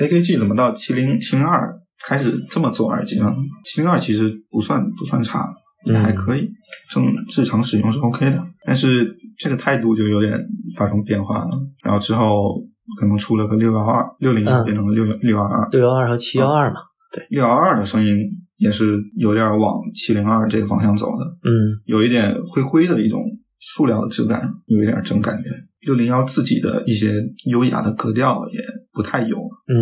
[0.00, 1.72] ，AKG 怎么到七零七零二
[2.06, 3.32] 开始这么做耳机呢？
[3.64, 5.46] 七零二其实不算不算差，
[5.84, 6.48] 也还可以，
[6.92, 7.04] 正
[7.36, 8.42] 日常使用是 OK 的。
[8.64, 10.38] 但是这个态度就有点
[10.76, 11.50] 发生变化了。
[11.84, 12.60] 然后之后
[12.98, 16.80] 可能出了个六幺二、六零嗯变成了六六幺二，六幺二和七幺二嘛，
[17.12, 18.14] 对六幺二的声音
[18.56, 21.24] 也是有点往七零二这个方向走的。
[21.48, 23.22] 嗯有一点灰灰的一种
[23.60, 25.50] 塑料的质感，有一点这种感觉。
[25.80, 28.60] 六零幺自己的一些优雅的格调也
[28.92, 29.36] 不太有，
[29.68, 29.76] 嗯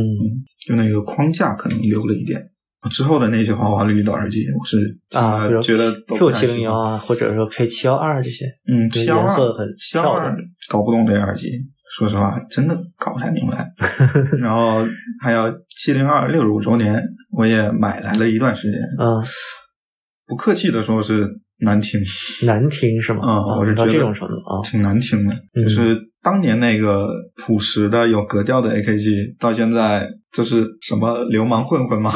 [0.66, 2.40] 就那个框架可能留了一点。
[2.90, 10.36] 之后的那些花花绿绿的耳机，我是啊，觉得都 Q 七零幺啊，或者说 K 七幺二这些，嗯，这七幺二颜色很七幺二漂亮
[10.68, 11.48] 搞不懂这个耳机，
[11.96, 13.66] 说实话真的搞不太明白。
[14.38, 14.84] 然后
[15.24, 17.02] 还有七零二六十五周年，
[17.38, 19.16] 我也买来了一段时间，嗯，
[20.26, 21.26] 不客气的说是
[21.60, 21.98] 难听。
[22.46, 23.20] 难听是吗？
[23.24, 25.34] 嗯，啊我是觉得这种程度啊，挺难听的。
[25.54, 32.12] 嗯就是当年那个朴实的、有格调的 AKG，到现在这是什么流氓混混吗？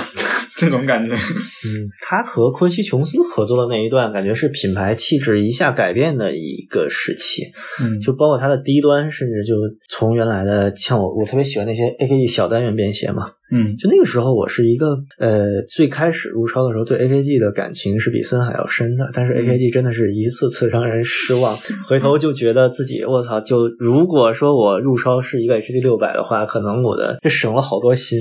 [0.58, 1.14] 这种感觉。
[1.14, 7.44] 嗯，他和昆西琼斯合作的那一段，感觉是品牌气质一下改变的一个时期。
[7.80, 9.54] 嗯，就包括它的低端，甚至就
[9.88, 13.30] 从原来的像我，我特别喜欢那些 AKG 小单元便携嘛。
[13.50, 19.08] 嗯就那个时候，我是一个呃，最开始入超的时候，对 AKG 的感情是比森海要深的。
[19.14, 28.18] 但是嗯 AKG 真的是一次次让人失望，回头就觉得自己我操，就如果说我入超是一个 HD 六百的话，可能我的就省了好多心。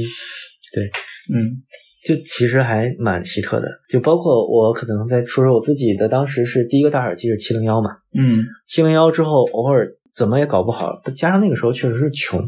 [0.73, 0.83] 对
[1.33, 1.63] 嗯
[2.07, 12.41] 就其实还蛮奇特的，就包括我可能在说说我自己的，当时是第一个大耳机是七零幺嘛，嗯七零幺之后偶尔怎么也搞不好，加上那个时候确实是穷，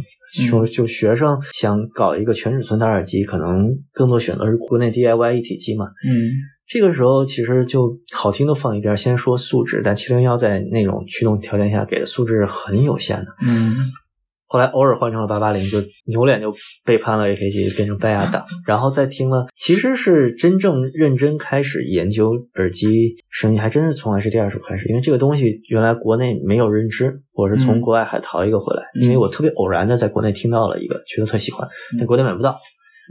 [0.48, 5.88] 穷就学生想搞一个全尺寸大耳机，可能更多选择是国内 DIY 一体机嘛。
[6.08, 6.32] 嗯
[6.72, 13.26] 这个时候其实就好听都放一边，先说素质，但七零幺在那种驱动条件下给的素质是很有限的。
[13.44, 13.76] 嗯
[14.52, 16.52] 后来偶尔换成了八八零，就扭脸就
[16.84, 32.58] 背叛了 AKG，变成拜亚党，然后再听了，其实是真正认真开始研究耳机声音，还真是从 HD 二手开始，因为这个东西原来国内没有认知，我是从嗯国外海淘一个回来，嗯因为我特别偶然的在国内听到了一个，觉得特喜欢，但国内买不到。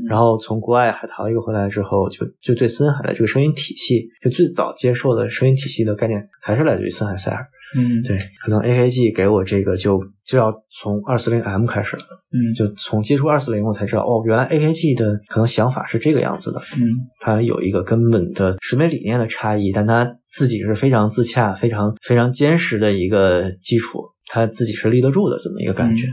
[0.09, 7.45] 然后从国外海淘一个回来之后，就就对森海的这个声音体系，就最早接受的声音体系的概念，还是来自于森海塞尔。
[7.77, 8.03] 嗯。
[8.03, 12.03] 对，可能 AKG 给我这个就就要从二四零 M 开始了，
[12.33, 12.55] 嗯。
[12.55, 16.89] 就从接触二四零我才知道，哦，原来 AKG 的可能想法是这个样子的，嗯。
[17.21, 26.07] 它有一个根本的审美理念的差异，但它自己是非常自洽、非常非常坚实的一个基础，它自己是立得住的这么一个感觉。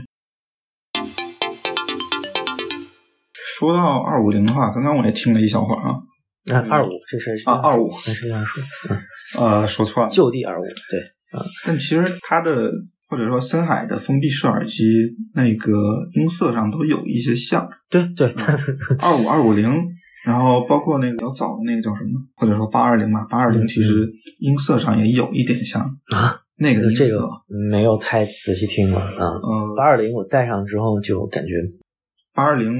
[3.58, 5.96] 说到二五零的话，刚刚我也听了一小会儿啊，
[6.44, 9.00] 那二五这是啊二五那是这样说，嗯，
[9.38, 11.00] 呃，说错了，就地二五，对，
[11.66, 12.70] 但其实它的
[13.08, 14.82] 或者说森海的封闭式耳机
[15.34, 15.72] 那个
[16.14, 18.32] 音色上都有一些像，对对，
[19.00, 19.70] 二五二五零，
[20.24, 25.82] 然后包括那个比较早的那个叫什么，或者说八二零嘛，八二零嗯其实音色上也有一点像
[26.14, 27.28] 啊，那个，这个
[27.70, 29.10] 没有太仔细听了啊。
[29.76, 31.52] 八呃，二零我戴上之后就感觉，
[32.34, 32.72] 八二零。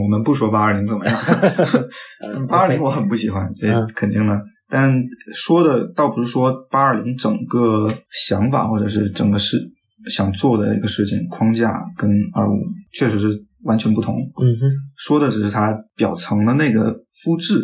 [0.00, 1.18] 我们不说八二零怎么样，
[2.22, 4.40] 呃八二零我很不喜欢，这嗯肯定的。
[4.68, 4.92] 但
[5.34, 9.58] 说的倒不是说八二零整个想法或者是整个事
[10.08, 12.56] 想做的一个事情框架跟二五
[12.92, 17.58] 确实是完全不同，嗯哼，说的只是它表层的那个肤质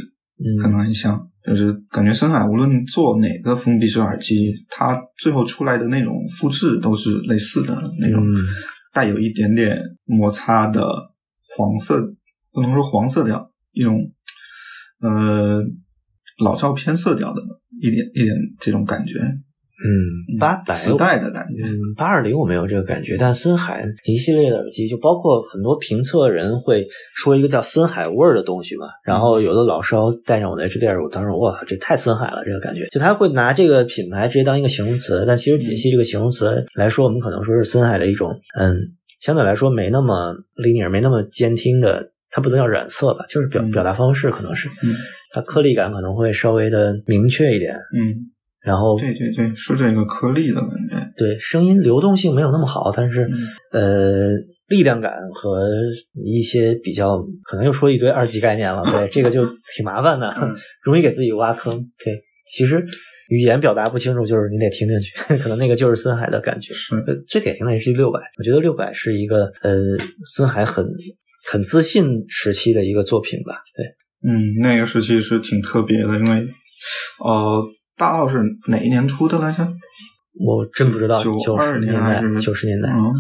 [0.62, 8.34] 可嗯能很像，就是感觉深海无论做哪个封闭式耳机，它最后出来的那种肤质都是类似的那种，嗯
[8.92, 10.82] 带有一点点摩擦的
[11.56, 12.00] 黄色，
[12.52, 14.00] 不能说黄色调，一种
[15.00, 15.62] 呃
[16.44, 17.42] 老照片色调的
[17.81, 38.76] 一点一点这种感觉，嗯，八百磁带的感觉，嗯，八二零我没有这个感觉，但森海一系列的耳机，就包括很多评测人会说一个叫森海味儿的东西嘛，然后有的老烧带上我的 HDR，我当时我靠，这太森海了，这个感觉，就他会拿这个品牌直接当一个形容词，但其实解析这个形容词来说，我们可能说是森海的一种，嗯，
[39.20, 43.70] 相对来说没那么 linear，没那么监听的，它不能叫染色吧，就是表嗯。
[43.70, 44.94] 表达方式可能是，嗯
[45.32, 53.38] 它颗粒感可能会稍微的明确一点，嗯，然后对对对，是这个颗粒的感觉，对，声音流动性没有那么好，但是、嗯
[53.72, 54.30] 呃，
[54.68, 55.68] 力量感和
[56.24, 58.82] 一些比较，可能又说一堆二级概念了。
[58.84, 59.44] 对，这个就
[59.76, 61.74] 挺麻烦的，嗯 容易给自己挖坑。
[62.04, 62.14] 对，
[62.46, 62.84] 其实
[63.30, 65.12] 语言表达不清楚，就是你得听进去，
[65.42, 66.72] 可能那个就是森海的感觉。
[66.72, 69.76] 是，呃，最典型的 H 六百，我觉得六百是一个呃
[70.26, 70.84] 森海很
[71.50, 73.54] 很自信时期的一个作品吧。
[73.74, 73.86] 对，
[74.22, 76.46] 嗯，那个时期是挺特别的，因为
[77.24, 77.62] 呃，
[77.96, 79.66] 大奥是哪一年出的来着？
[80.42, 83.12] 我真不知道九九二十年代年还是九十年代，嗯，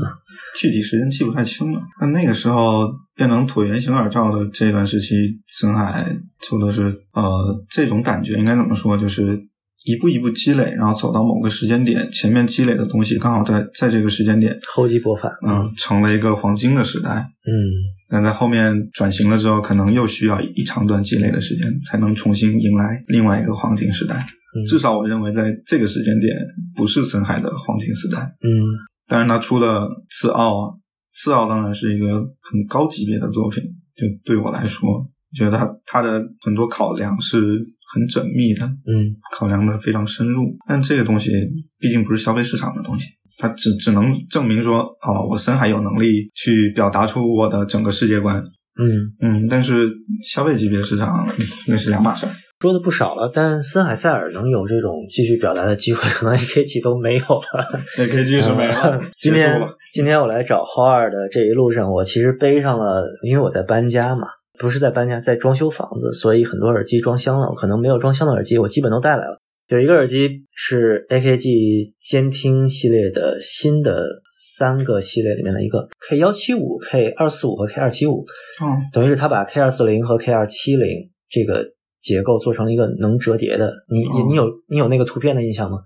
[0.56, 1.80] 具体时间记不太清了。
[2.00, 8.96] 那那个时候变成椭圆形耳罩的这段时期，深海做的是呃这种感觉，应该怎么说？
[8.96, 9.38] 就是
[9.84, 15.28] 一步一步积累，然后走到某个时间点，前面积累的东西刚好在在这个时间点，厚积薄发。
[15.46, 17.26] 嗯，成了一个黄金的时代。
[17.46, 17.52] 嗯
[18.08, 24.16] 但在后面转型了之后，可能又需要一长段积累的时间，才能重新迎来另外一个黄金时代。
[24.56, 26.34] 嗯至少我认为，在这个时间点，
[26.74, 28.18] 不是森海的黄金时代。
[28.42, 28.60] 嗯
[29.06, 30.74] 当然，他出了次奥啊，
[31.12, 32.06] 次奥当然是一个
[32.42, 33.62] 很高级别的作品。
[33.96, 37.60] 就对我来说，觉得他他的很多考量是
[37.94, 40.44] 很缜密的，嗯考量的非常深入。
[40.68, 41.30] 但这个东西
[41.78, 48.42] 毕竟不是消费市场的东西，它只只能证明说，哦，我森海有能力去表达出我的整个世界观。
[48.78, 49.12] 嗯。
[49.20, 49.86] 嗯，但是
[50.22, 51.26] 消费级别市场
[51.66, 52.32] 那是两码事儿。
[52.60, 57.80] 说的不少了，但森海塞尔能有这种继续表达的机会，可能 AKG 都没有了。
[57.96, 59.58] AKG 是没了，今天。
[59.92, 64.28] 今天我来找 o r 的这一路上，我其实背上了，因为我在搬家嘛，
[64.60, 69.40] 不是在搬家，在装修房子，所以很多耳机装箱了，我可能没有装箱的耳机，我基本都带来了。
[69.68, 74.04] 有一个耳机是 AKG 监听系列的新的
[74.34, 78.26] 三个系列里面的一个 K 幺七五、K 二四五和 K 二七五，
[78.60, 81.64] 哦，等于是他把 K 二四零和 K 二七零这个
[82.00, 83.72] 结构做成了一个能折叠的。
[83.88, 85.78] 你哦你你有你有那个图片的印象吗？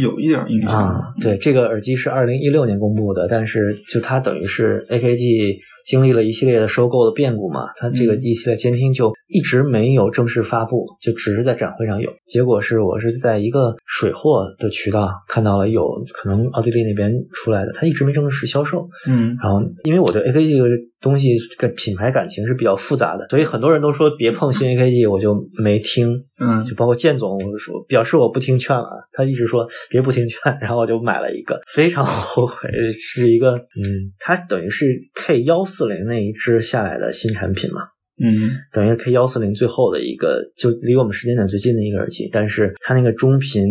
[0.00, 8.20] 有一点印象啊，对，这个耳机是二零一六年公布的，但是就它等于是 AKG 经历了一系列的收购的变故嘛，它这个嗯。
[8.20, 12.10] 一系列监听就一直没有正式发布，就只是在展会上有。
[12.26, 18.88] 结果是我是在一个水货的渠道看到了有可能奥地利那边出来的，它一直没正式销售。
[19.06, 20.68] 嗯然后因为我对 AKG 这个
[21.00, 26.24] 东西这个品牌感情是比较复杂的，所以很多人都说别碰新 AKG， 我就没听。
[26.40, 37.82] 嗯就包括建总，我就说表示我不听劝了，他一直说别不听劝，然后我就买了一个，非常 后悔，是一个嗯，它等于是 K 幺四零那一支下来的新产品嘛，
[38.22, 43.66] 嗯等于 K 幺四零最后的一个，就离我们时间点最近的一个耳机，但是它那个中频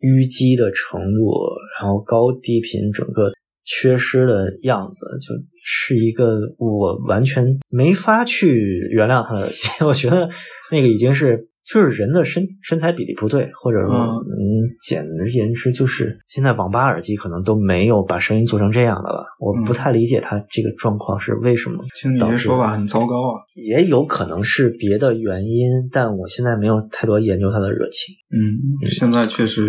[0.00, 1.30] 淤积的程度，
[1.78, 3.32] 然后高低频整个
[3.64, 5.34] 缺失的样子，就
[5.64, 9.68] 是一个我完全没法去原谅它的耳机。
[9.86, 10.28] 我觉得
[10.70, 14.42] 那个已经是就是人的身身材比例不对，或者说嗯嗯，
[14.86, 19.24] 简而言之就是现在网吧耳机可能都没有把声音做成这样的了。
[19.40, 21.82] 我不嗯太理解它这个状况是为什么。
[22.00, 23.40] 听你这说法很糟糕啊。
[23.54, 28.14] 也有可能是别的原因，但我现在没有太多研究它的热情。
[28.30, 29.64] 嗯，现在确实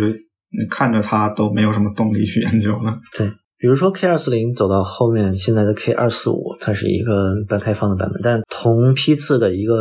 [0.51, 2.99] 你看着它都没有什么动力去研究了。
[3.17, 9.75] 对比如说 K 二四零走到后面，现在的 K 二四五，它是一个半开放的版本，但同批次的一个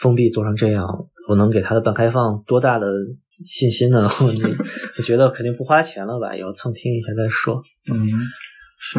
[0.00, 0.82] 封闭做成这样，
[1.28, 2.86] 我能给他的半开放多大的
[3.30, 4.08] 信心呢？
[4.22, 4.26] 我
[4.96, 7.62] 我觉得肯定不花钱了吧，以后蹭听一下再说。
[7.92, 8.08] 嗯，
[8.78, 8.98] 是，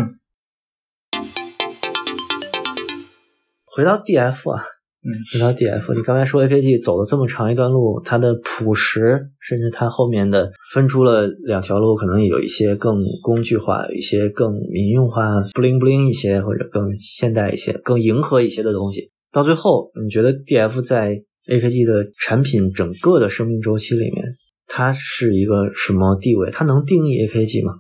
[3.66, 4.64] 回到 DF 啊，
[5.02, 15.24] 嗯，回到 DF，你刚才说 AKG 走了这么长一段路，它的朴实，甚至它后面的分出了两条路，可能有一些更工具化，有一些更民用化、
[15.56, 19.10] 不灵不灵一些，或者更现代一些、更迎合一些的东西。
[19.32, 24.24] 到最后，你觉得 DF 在 AKG 的产品整个的生命周期里面，
[24.68, 26.50] 它是一个什么地位？
[26.52, 27.74] 它能定义 AKG 吗？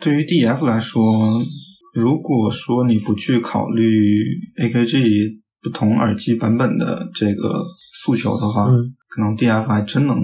[0.00, 1.02] 对于 DF 来说，
[1.94, 3.82] 如果说你不去考虑
[4.60, 7.64] AKG 不同耳机版本的这个
[8.04, 10.16] 诉求的话，嗯可能 DF 还真能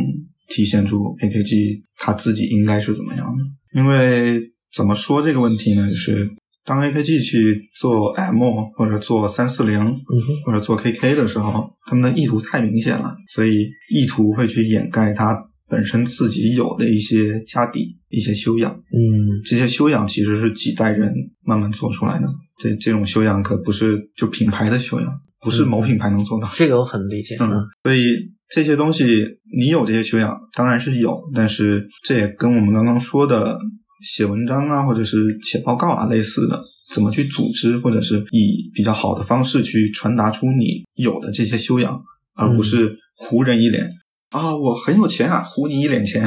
[0.48, 3.80] 体现出 AKG 它自己应该是怎么样的。
[3.80, 4.40] 因为
[4.72, 5.88] 怎么说这个问题呢？
[5.88, 6.30] 就是
[6.64, 8.42] 当 AKG 去做 M
[8.74, 9.78] 或者做三四零
[10.44, 15.36] 或者做 KK 的时候，他们的意图太明显了，所以意图会去掩盖它
[15.68, 18.72] 本身自己有的一些家底、一些修养。
[18.72, 21.12] 嗯这些修养其实是几代人
[21.44, 22.26] 慢慢做出来的。
[22.56, 25.08] 这这种修养可不是就品牌的修养，
[25.40, 26.48] 不是某品牌能做到。
[26.54, 27.36] 这个我很理解。
[27.40, 27.50] 嗯，
[27.82, 28.04] 所以
[28.48, 29.04] 这些东西
[29.54, 33.58] 你有这些修养，当然是有，但是这也跟我们刚刚说的
[34.04, 36.60] 写文章啊，或者是写报告啊类似的，
[36.92, 41.98] 怎么去组织，或者是以比较好的方式去传达出你有的这些修养，
[42.34, 43.88] 而不是糊人一脸。
[44.30, 46.22] 啊，我很有钱啊，糊你一脸钱；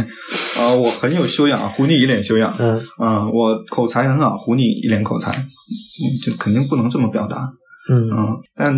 [0.58, 2.56] 啊，我很有修养啊，糊你一脸修养。
[2.58, 7.50] 嗯啊、我口才很好，糊你一脸口才，嗯，就肯定不能这么表达。
[7.90, 8.74] 嗯啊，但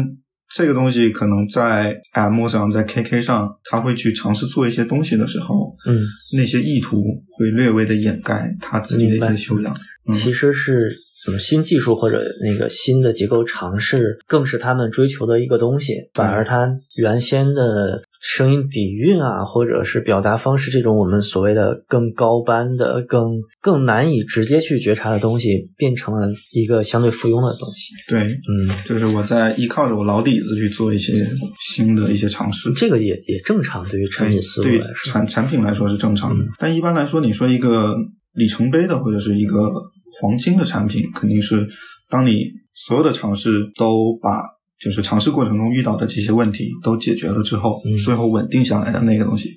[0.56, 6.00] 这个东西可能在 M 上，在 KK 上，他会去尝试做一些东西的时候，嗯。
[6.36, 7.04] 那些意图
[7.38, 9.74] 会略微的掩盖他自己的一些修养。
[9.74, 9.80] 嗯
[10.12, 10.92] 其实是
[11.24, 15.94] 什么新技术或者那个新的结构尝试，更是他们追求的一个东西。
[16.14, 27.94] 反而他原先的声音底蕴啊，或者是表达方式这种我们所谓的更高班的、更更难以直接去觉察的东西，变成了一个相对附庸的东西。
[28.08, 31.14] 对，嗯，就是我在依靠着我老底子去做一些
[31.60, 32.72] 新的一些尝试。
[32.74, 35.12] 这个也也正常，对于产品思路来说。
[35.12, 37.96] 产产品来说是正常的，嗯但一般来说，你说一个
[38.38, 39.72] 里程碑的或者是一个
[40.20, 41.68] 黄金的产品，肯定是
[42.10, 42.44] 当你
[42.74, 44.42] 所有的尝试都把
[44.80, 49.50] 就是尝试过程中遇到的这些问题都解决了之后，嗯最后稳定下来的那个东西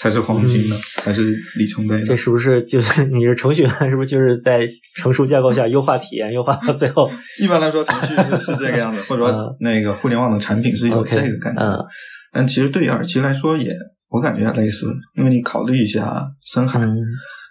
[0.00, 2.06] 才是黄金的，才是里程碑的。
[2.06, 3.70] 这是不是就是你是程序员？
[3.90, 7.10] 是不是就是在成熟架构下优化体验，优化到最后
[7.42, 11.78] 一般来说，程序是是这个样子， 或者说嗯那个互联网的产品是有这个概念的。
[11.78, 11.84] 嗯
[12.30, 13.72] 但其实对于耳机来说也，
[14.10, 14.86] 我感觉也类似，
[15.16, 16.98] 因为你考虑一下深海，嗯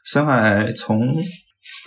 [0.05, 1.12] 深海从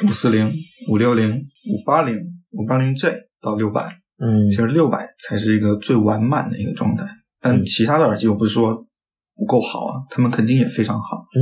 [0.05, 0.51] 五四零、
[0.89, 2.17] 五六零、五八零、
[2.53, 3.85] 五八零 J 到六百，
[4.19, 7.07] 嗯其实六百才是一个最完满的一个状态。
[7.41, 11.41] 但嗯其他的耳机我不是说不够好啊，他们肯定也非常好，嗯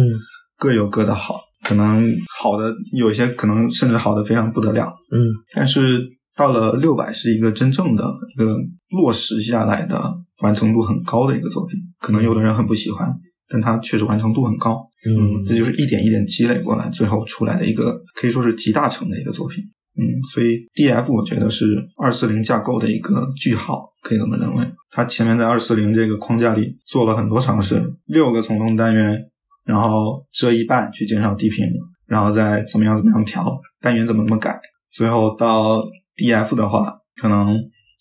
[0.58, 1.40] 各有各的好。
[1.64, 2.02] 可能
[2.40, 5.18] 好的有些可能甚至好的非常不得了，嗯
[5.54, 6.00] 但是
[6.36, 8.04] 到了六百是一个真正的
[8.34, 8.54] 一个
[8.90, 10.00] 落实下来的
[10.40, 11.76] 完成度很高的一个作品。
[11.98, 13.08] 可能有的人很不喜欢，
[13.48, 14.86] 但它确实完成度很高。
[15.06, 19.62] 嗯这就是一点一点积累过来，最后出来的一个可以说是集大成的一个作品。
[19.96, 21.64] 嗯，所以 DF 我觉得是
[22.00, 24.64] 二四零架构的一个句号，可以这么认为。
[24.90, 29.18] 它前面在二四零这个框架里做了很多尝试，六个从容单元，
[29.66, 31.66] 然后遮一半去减少低频，
[32.06, 33.44] 然后再怎么样怎么样调
[33.80, 34.56] 单元怎么怎么改，
[34.92, 35.82] 最后到
[36.16, 37.56] DF 的话，可能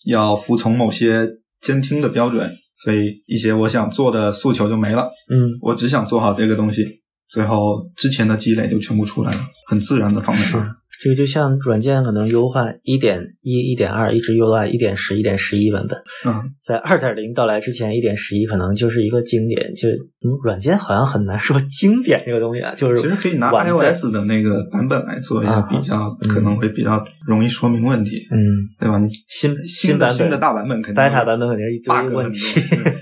[0.06, 1.28] 要服从某些
[1.60, 2.48] 监听的标准，
[2.82, 5.10] 所以一些我想做的诉求就没了。
[5.30, 6.84] 嗯我只想做好这个东西，
[7.28, 10.76] 最后之前的积累就全部出来了，很自然的放在那儿。
[11.00, 15.96] 这个就像软件可能优化一点一、一点二，一直优化一点十、一点十一版本，
[16.26, 19.72] 嗯，在二点零到来之前，一点十一可能就是一个经典。
[19.74, 28.36] 就嗯，软件好像很难说经典这个东西啊，就是其实可以拿 iOS 的那个版本来做一啊下比较，嗯可能会比较容易说明问题，嗯，
[28.80, 28.98] 对吧？
[28.98, 32.60] 你新新版本新的大版本肯定 beta 版本肯定是一堆问题。
[32.60, 32.92] 很多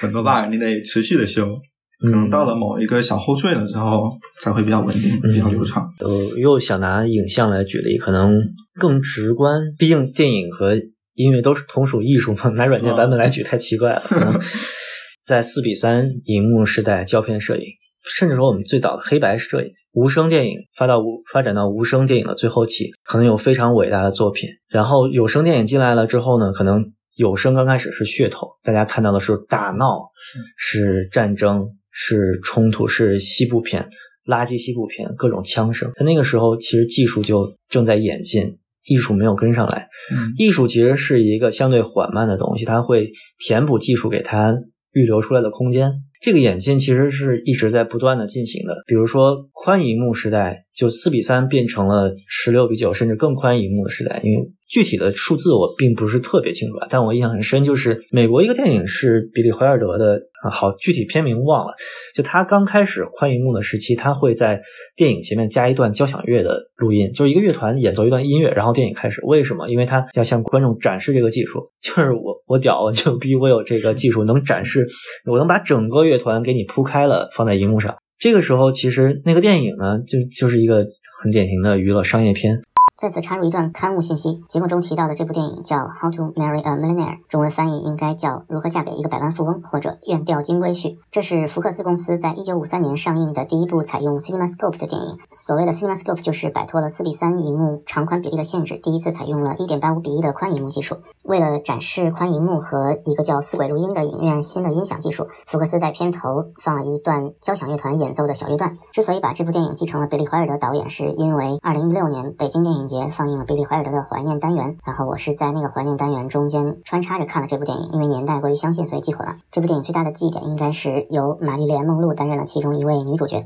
[0.00, 1.56] 很 多 bug，你得持续的修。
[2.00, 4.10] 可能到了某一个小后缀了之后，
[4.42, 5.86] 才会比较稳定，比较流畅。
[6.00, 8.38] 呃，又想拿影像来举例，可能
[8.78, 9.60] 更直观。
[9.78, 10.76] 毕竟电影和
[11.14, 14.02] 音乐都是同属艺术嘛，拿软件版本来举太奇怪了。
[15.24, 17.64] 在四比三荧幕时代，胶片摄影，
[18.04, 24.48] 甚至说我们最早的黑白摄影、无声电影发到无发展到无声电影的最后期，可能有非常伟大的作品。
[24.68, 30.10] 然后有声电影进来了之后呢，可能有声刚开始是噱头，大家看到的是大闹，
[30.56, 31.66] 是战争，
[31.96, 33.88] 是冲突，是西部片。
[34.26, 35.88] 垃圾西部片，各种枪声。
[35.94, 39.86] 但那个时候，其实技术就正在演进，艺术没有跟上来。
[40.12, 44.52] 嗯艺术其实是一个相对缓慢的东西，它会填补技术给它
[44.94, 45.92] 预留出来的空间。
[46.20, 48.74] 这个演进其实是一直在不断的进行的。
[48.88, 54.20] 比如说宽银幕时代，就四比三变成了十六比九，甚至更宽银幕的时代。
[54.24, 61.72] 因为具体的数字我并不是特别清楚啊，但我印象很深，就是美国一个电影是比利怀尔德的，好具体片名忘了。
[62.14, 64.60] 就他刚开始宽银幕的时期，他会在
[64.96, 69.20] 电影前面加一段交响乐的录音，就是一个乐团演奏一段音乐，然后电影开始。
[69.24, 69.68] 为什么？
[69.68, 74.86] 因为他要向观众展示这个技术，就是我我屌，就逼我有这个技术，能展示，
[75.26, 77.96] 我能把整个乐团给你铺开了放在荧幕上。
[78.18, 80.84] 这个时候，其实那个电影呢，就就是一个
[81.22, 82.60] 很典型的娱乐商业片。
[82.96, 90.94] 在此插入一段刊物信息，节目中提到的这部电影叫《How to Marry a Millionaire》，中文翻译应该叫《如何嫁给一个百万富翁》或者《愿钓金龟婿》。
[91.10, 95.18] 这是福克斯公司在1953年上映的第一部采用 CinemaScope 的电影。
[95.30, 100.96] 所谓的 CinemaScope 就是摆脱了4比3荧幕长宽比例的限制，第一次采用了1.85比1的宽银幕技术。
[101.22, 108.78] 为了展示宽银幕和一个叫四轨录音的影院新的音响技术，福克斯在片头放了一段交响乐团演奏的小乐段。
[108.94, 119.36] 之所以把这部电影继承了比利怀尔德导演，是因为2016年北京电影节放映了比利怀尔德的怀念单元，然后我是在那个怀念单元中间穿插着看了这部电影，因为年代过于相近，所以记混了。
[119.50, 123.42] 这部电影最大的记忆点应该是由玛丽莲梦露担任了其中一位女主角。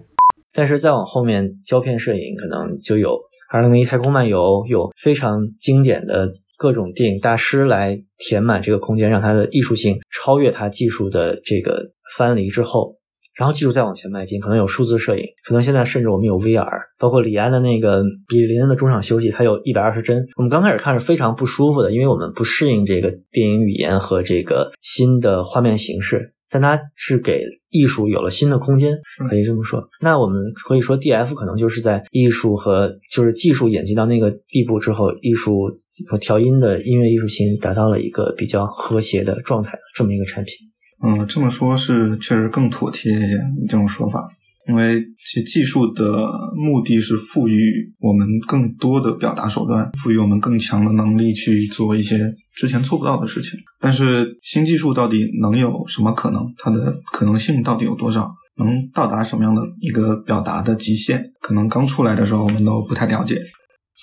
[0.52, 3.08] 但是再往后面，胶片摄影可能就有
[3.50, 12.96] 《二零零一太空漫游》，有非常经典的各种电影大师来填满这个空间，让它的艺术性超越它技术的这个藩篱之后，
[13.34, 16.68] 然后技术再往前迈进，可能有数字摄影，可能现在甚至我们有 VR，
[16.98, 20.26] 包括李安的那个比利林恩的中场休息，它有一百二十帧。
[20.36, 26.34] 我们刚开始看是非常不舒服的，因为我们不适应这个电影语言和这个新的画面形式。
[26.52, 28.92] 但它是给艺术有了新的空间，
[29.28, 29.88] 可以这么说。
[30.00, 35.70] 那我们可以说，DF 可能就是在艺术和就是技术演进到那个地步之后，艺术
[36.10, 40.54] 和调音的音乐艺术性达到了一个比较和谐的状态，这么一个产品。
[41.02, 44.28] 嗯，这么说是确实更妥帖一些，你这种说法，
[44.68, 52.18] 因为其实技术的目的是赋予我们更多的表达手段，赋予我们更强的能力去做一些
[52.54, 53.58] 之前做不到的事情。
[53.80, 56.42] 但是新技术到底能有什么可能？
[56.58, 58.30] 它的可能性到底有多少？
[58.58, 61.24] 能到达什么样的一个表达的极限？
[61.40, 63.40] 可能刚出来的时候我们都不太了解。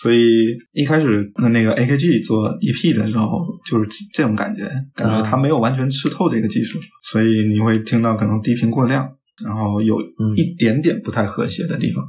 [0.01, 6.77] 所以一开始的那个 AKG 做 EP 的时候，就是这种感觉，感觉它没有完全吃透这个技术，
[7.09, 9.09] 所以你会听到可能低频过量，
[9.43, 9.99] 然后有
[10.35, 12.03] 一点点不太和谐的地方。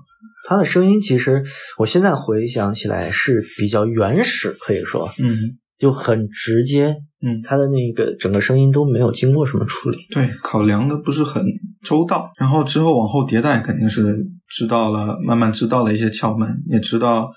[0.47, 1.43] 它的声音其实
[1.78, 9.99] 我现在回想起来是比较原始，可以说，嗯，就很直接，嗯，它的那个整个声音都没有经过什么处理。
[10.11, 11.43] 对，考量的不是很
[11.82, 14.14] 周到，然后之后往后迭代肯定是
[14.49, 17.30] 知道了，慢慢知道了一些窍门，也知道。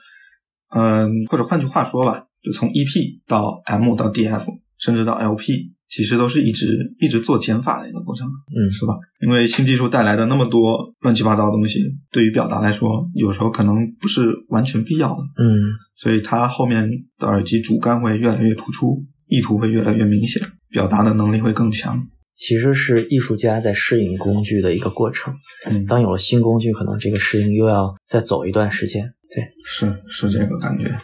[0.72, 4.44] 嗯，或者换句话说吧，就从 EP 到 M 到 DF，
[4.78, 8.96] 甚至到 LP，其实都是一直一直做减法的一个过程，嗯，是吧？
[9.22, 11.80] 因为新技术带来的那么多乱七八糟的东西，
[12.12, 15.48] 对于表达来说，有时候可能不是完全必要的，嗯，
[15.96, 22.08] 所以它后面的耳机主干会越来越突出，意图会越来越明显，表达的能力会更强。
[22.34, 25.32] 其实是艺术家在适应工具的一个过程。
[25.70, 29.14] 嗯，当有了新工具，可能这个适应又要再走一段时间。
[29.31, 31.01] 对，是是这个感觉。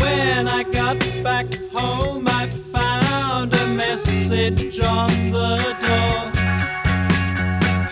[0.00, 6.32] When I got back home, I found a message on the door.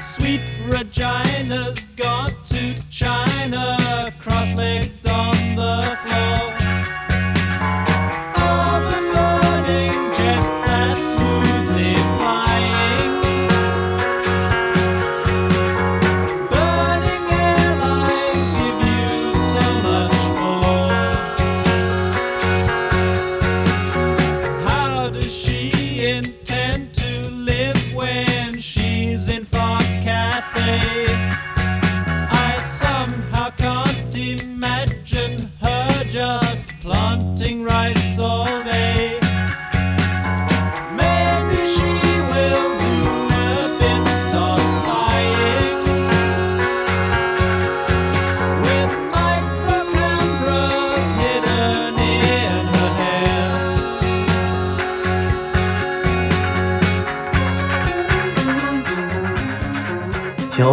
[0.01, 3.77] Sweet Regina's gone to China,
[4.19, 5.90] cross-legged on the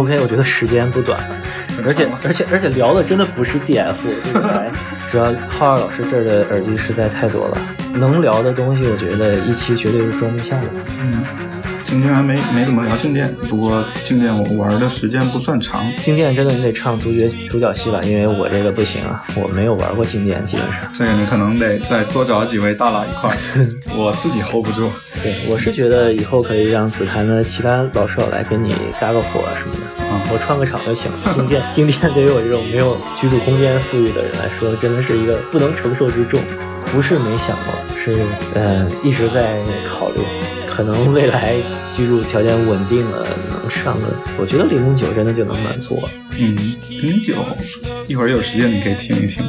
[0.09, 1.35] 行 OK，我觉得时间不短了，
[1.85, 3.95] 而且 而且而且聊的真的不是 DF，
[4.33, 4.63] 对吧？
[5.11, 7.57] 主要浩二老师这儿的耳机实在太多了，
[7.93, 10.67] 能聊的东西我觉得一期绝对是装不下的。
[11.01, 11.23] 嗯，
[11.89, 15.83] 今天还没没怎么聊静电，不过静电我玩的时间不算长。
[15.99, 20.87] 静电真的你得唱独角独角戏吧，因为我这个不行啊，我没有玩过静电，基本上。
[20.93, 23.35] 这个你可能得再多找几位大佬一块儿，
[23.97, 24.91] 我自己 hold 不住。
[25.23, 31.33] 对，我是觉得以后可以让紫檀的其他老少来跟你搭个伙什么的，啊我串个场就行了。
[31.33, 36.39] 静电， 静电对于我这种没有居住空间富裕的人来说，真的是一个不能承受之重。
[36.93, 38.19] 不是没想过，是
[38.53, 40.21] 呃一直在考虑，
[40.79, 41.55] 可能未来
[41.93, 44.05] 居住条件稳定了，能上个，
[44.39, 46.09] 我觉得零零九真的就能满足我。
[46.37, 46.55] 嗯，
[46.87, 47.33] 零九，
[48.07, 49.43] 一会儿有时间你可以听一听。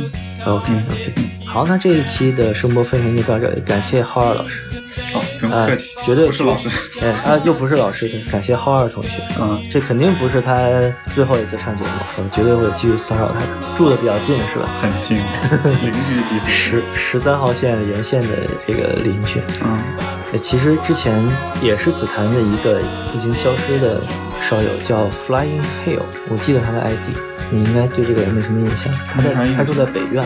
[0.45, 1.15] OK OK，
[1.47, 4.67] 好，那这一期的声波分享就到这里，感谢浩二老师。
[5.15, 6.69] 哦，不客气，绝对不是老师。
[7.01, 9.11] 哎啊，又不是老师，对，感谢浩二同学。
[9.41, 10.69] 嗯，这肯定不是他
[11.15, 13.47] 最后一次上节目，我们绝对会继续骚扰他的。
[13.77, 14.69] 住的比较近是吧？
[14.83, 15.17] 很近，
[15.81, 16.51] 邻居级别。
[16.53, 18.29] 十十三号线沿线的
[18.67, 19.41] 这个邻居。
[19.63, 21.15] 嗯，呃其实之前
[21.61, 22.81] 也是紫檀的一个
[23.15, 24.01] 已经消失的
[24.41, 27.17] 烧友，叫 Flying Hill，我记得他的 ID，
[27.51, 28.93] 你应该对这个人没什么印象。
[29.13, 30.23] 他在他住在北苑，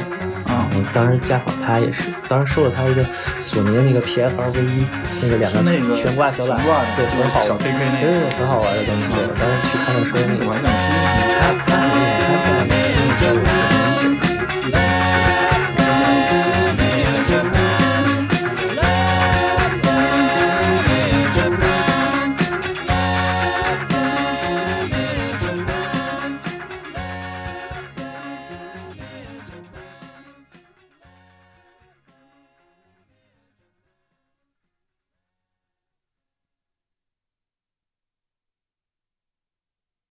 [0.46, 3.05] 啊，我当时家访他也是，当时收了他一个
[3.40, 4.86] 索尼的那个 PFRV 一，
[5.22, 7.40] 那个两个那个悬挂小喇悬挂的对，很好
[8.38, 9.00] 很好玩的东西。
[9.11, 10.78] 对我当时去看的时候，那个我还想听。
[11.40, 11.73] 他他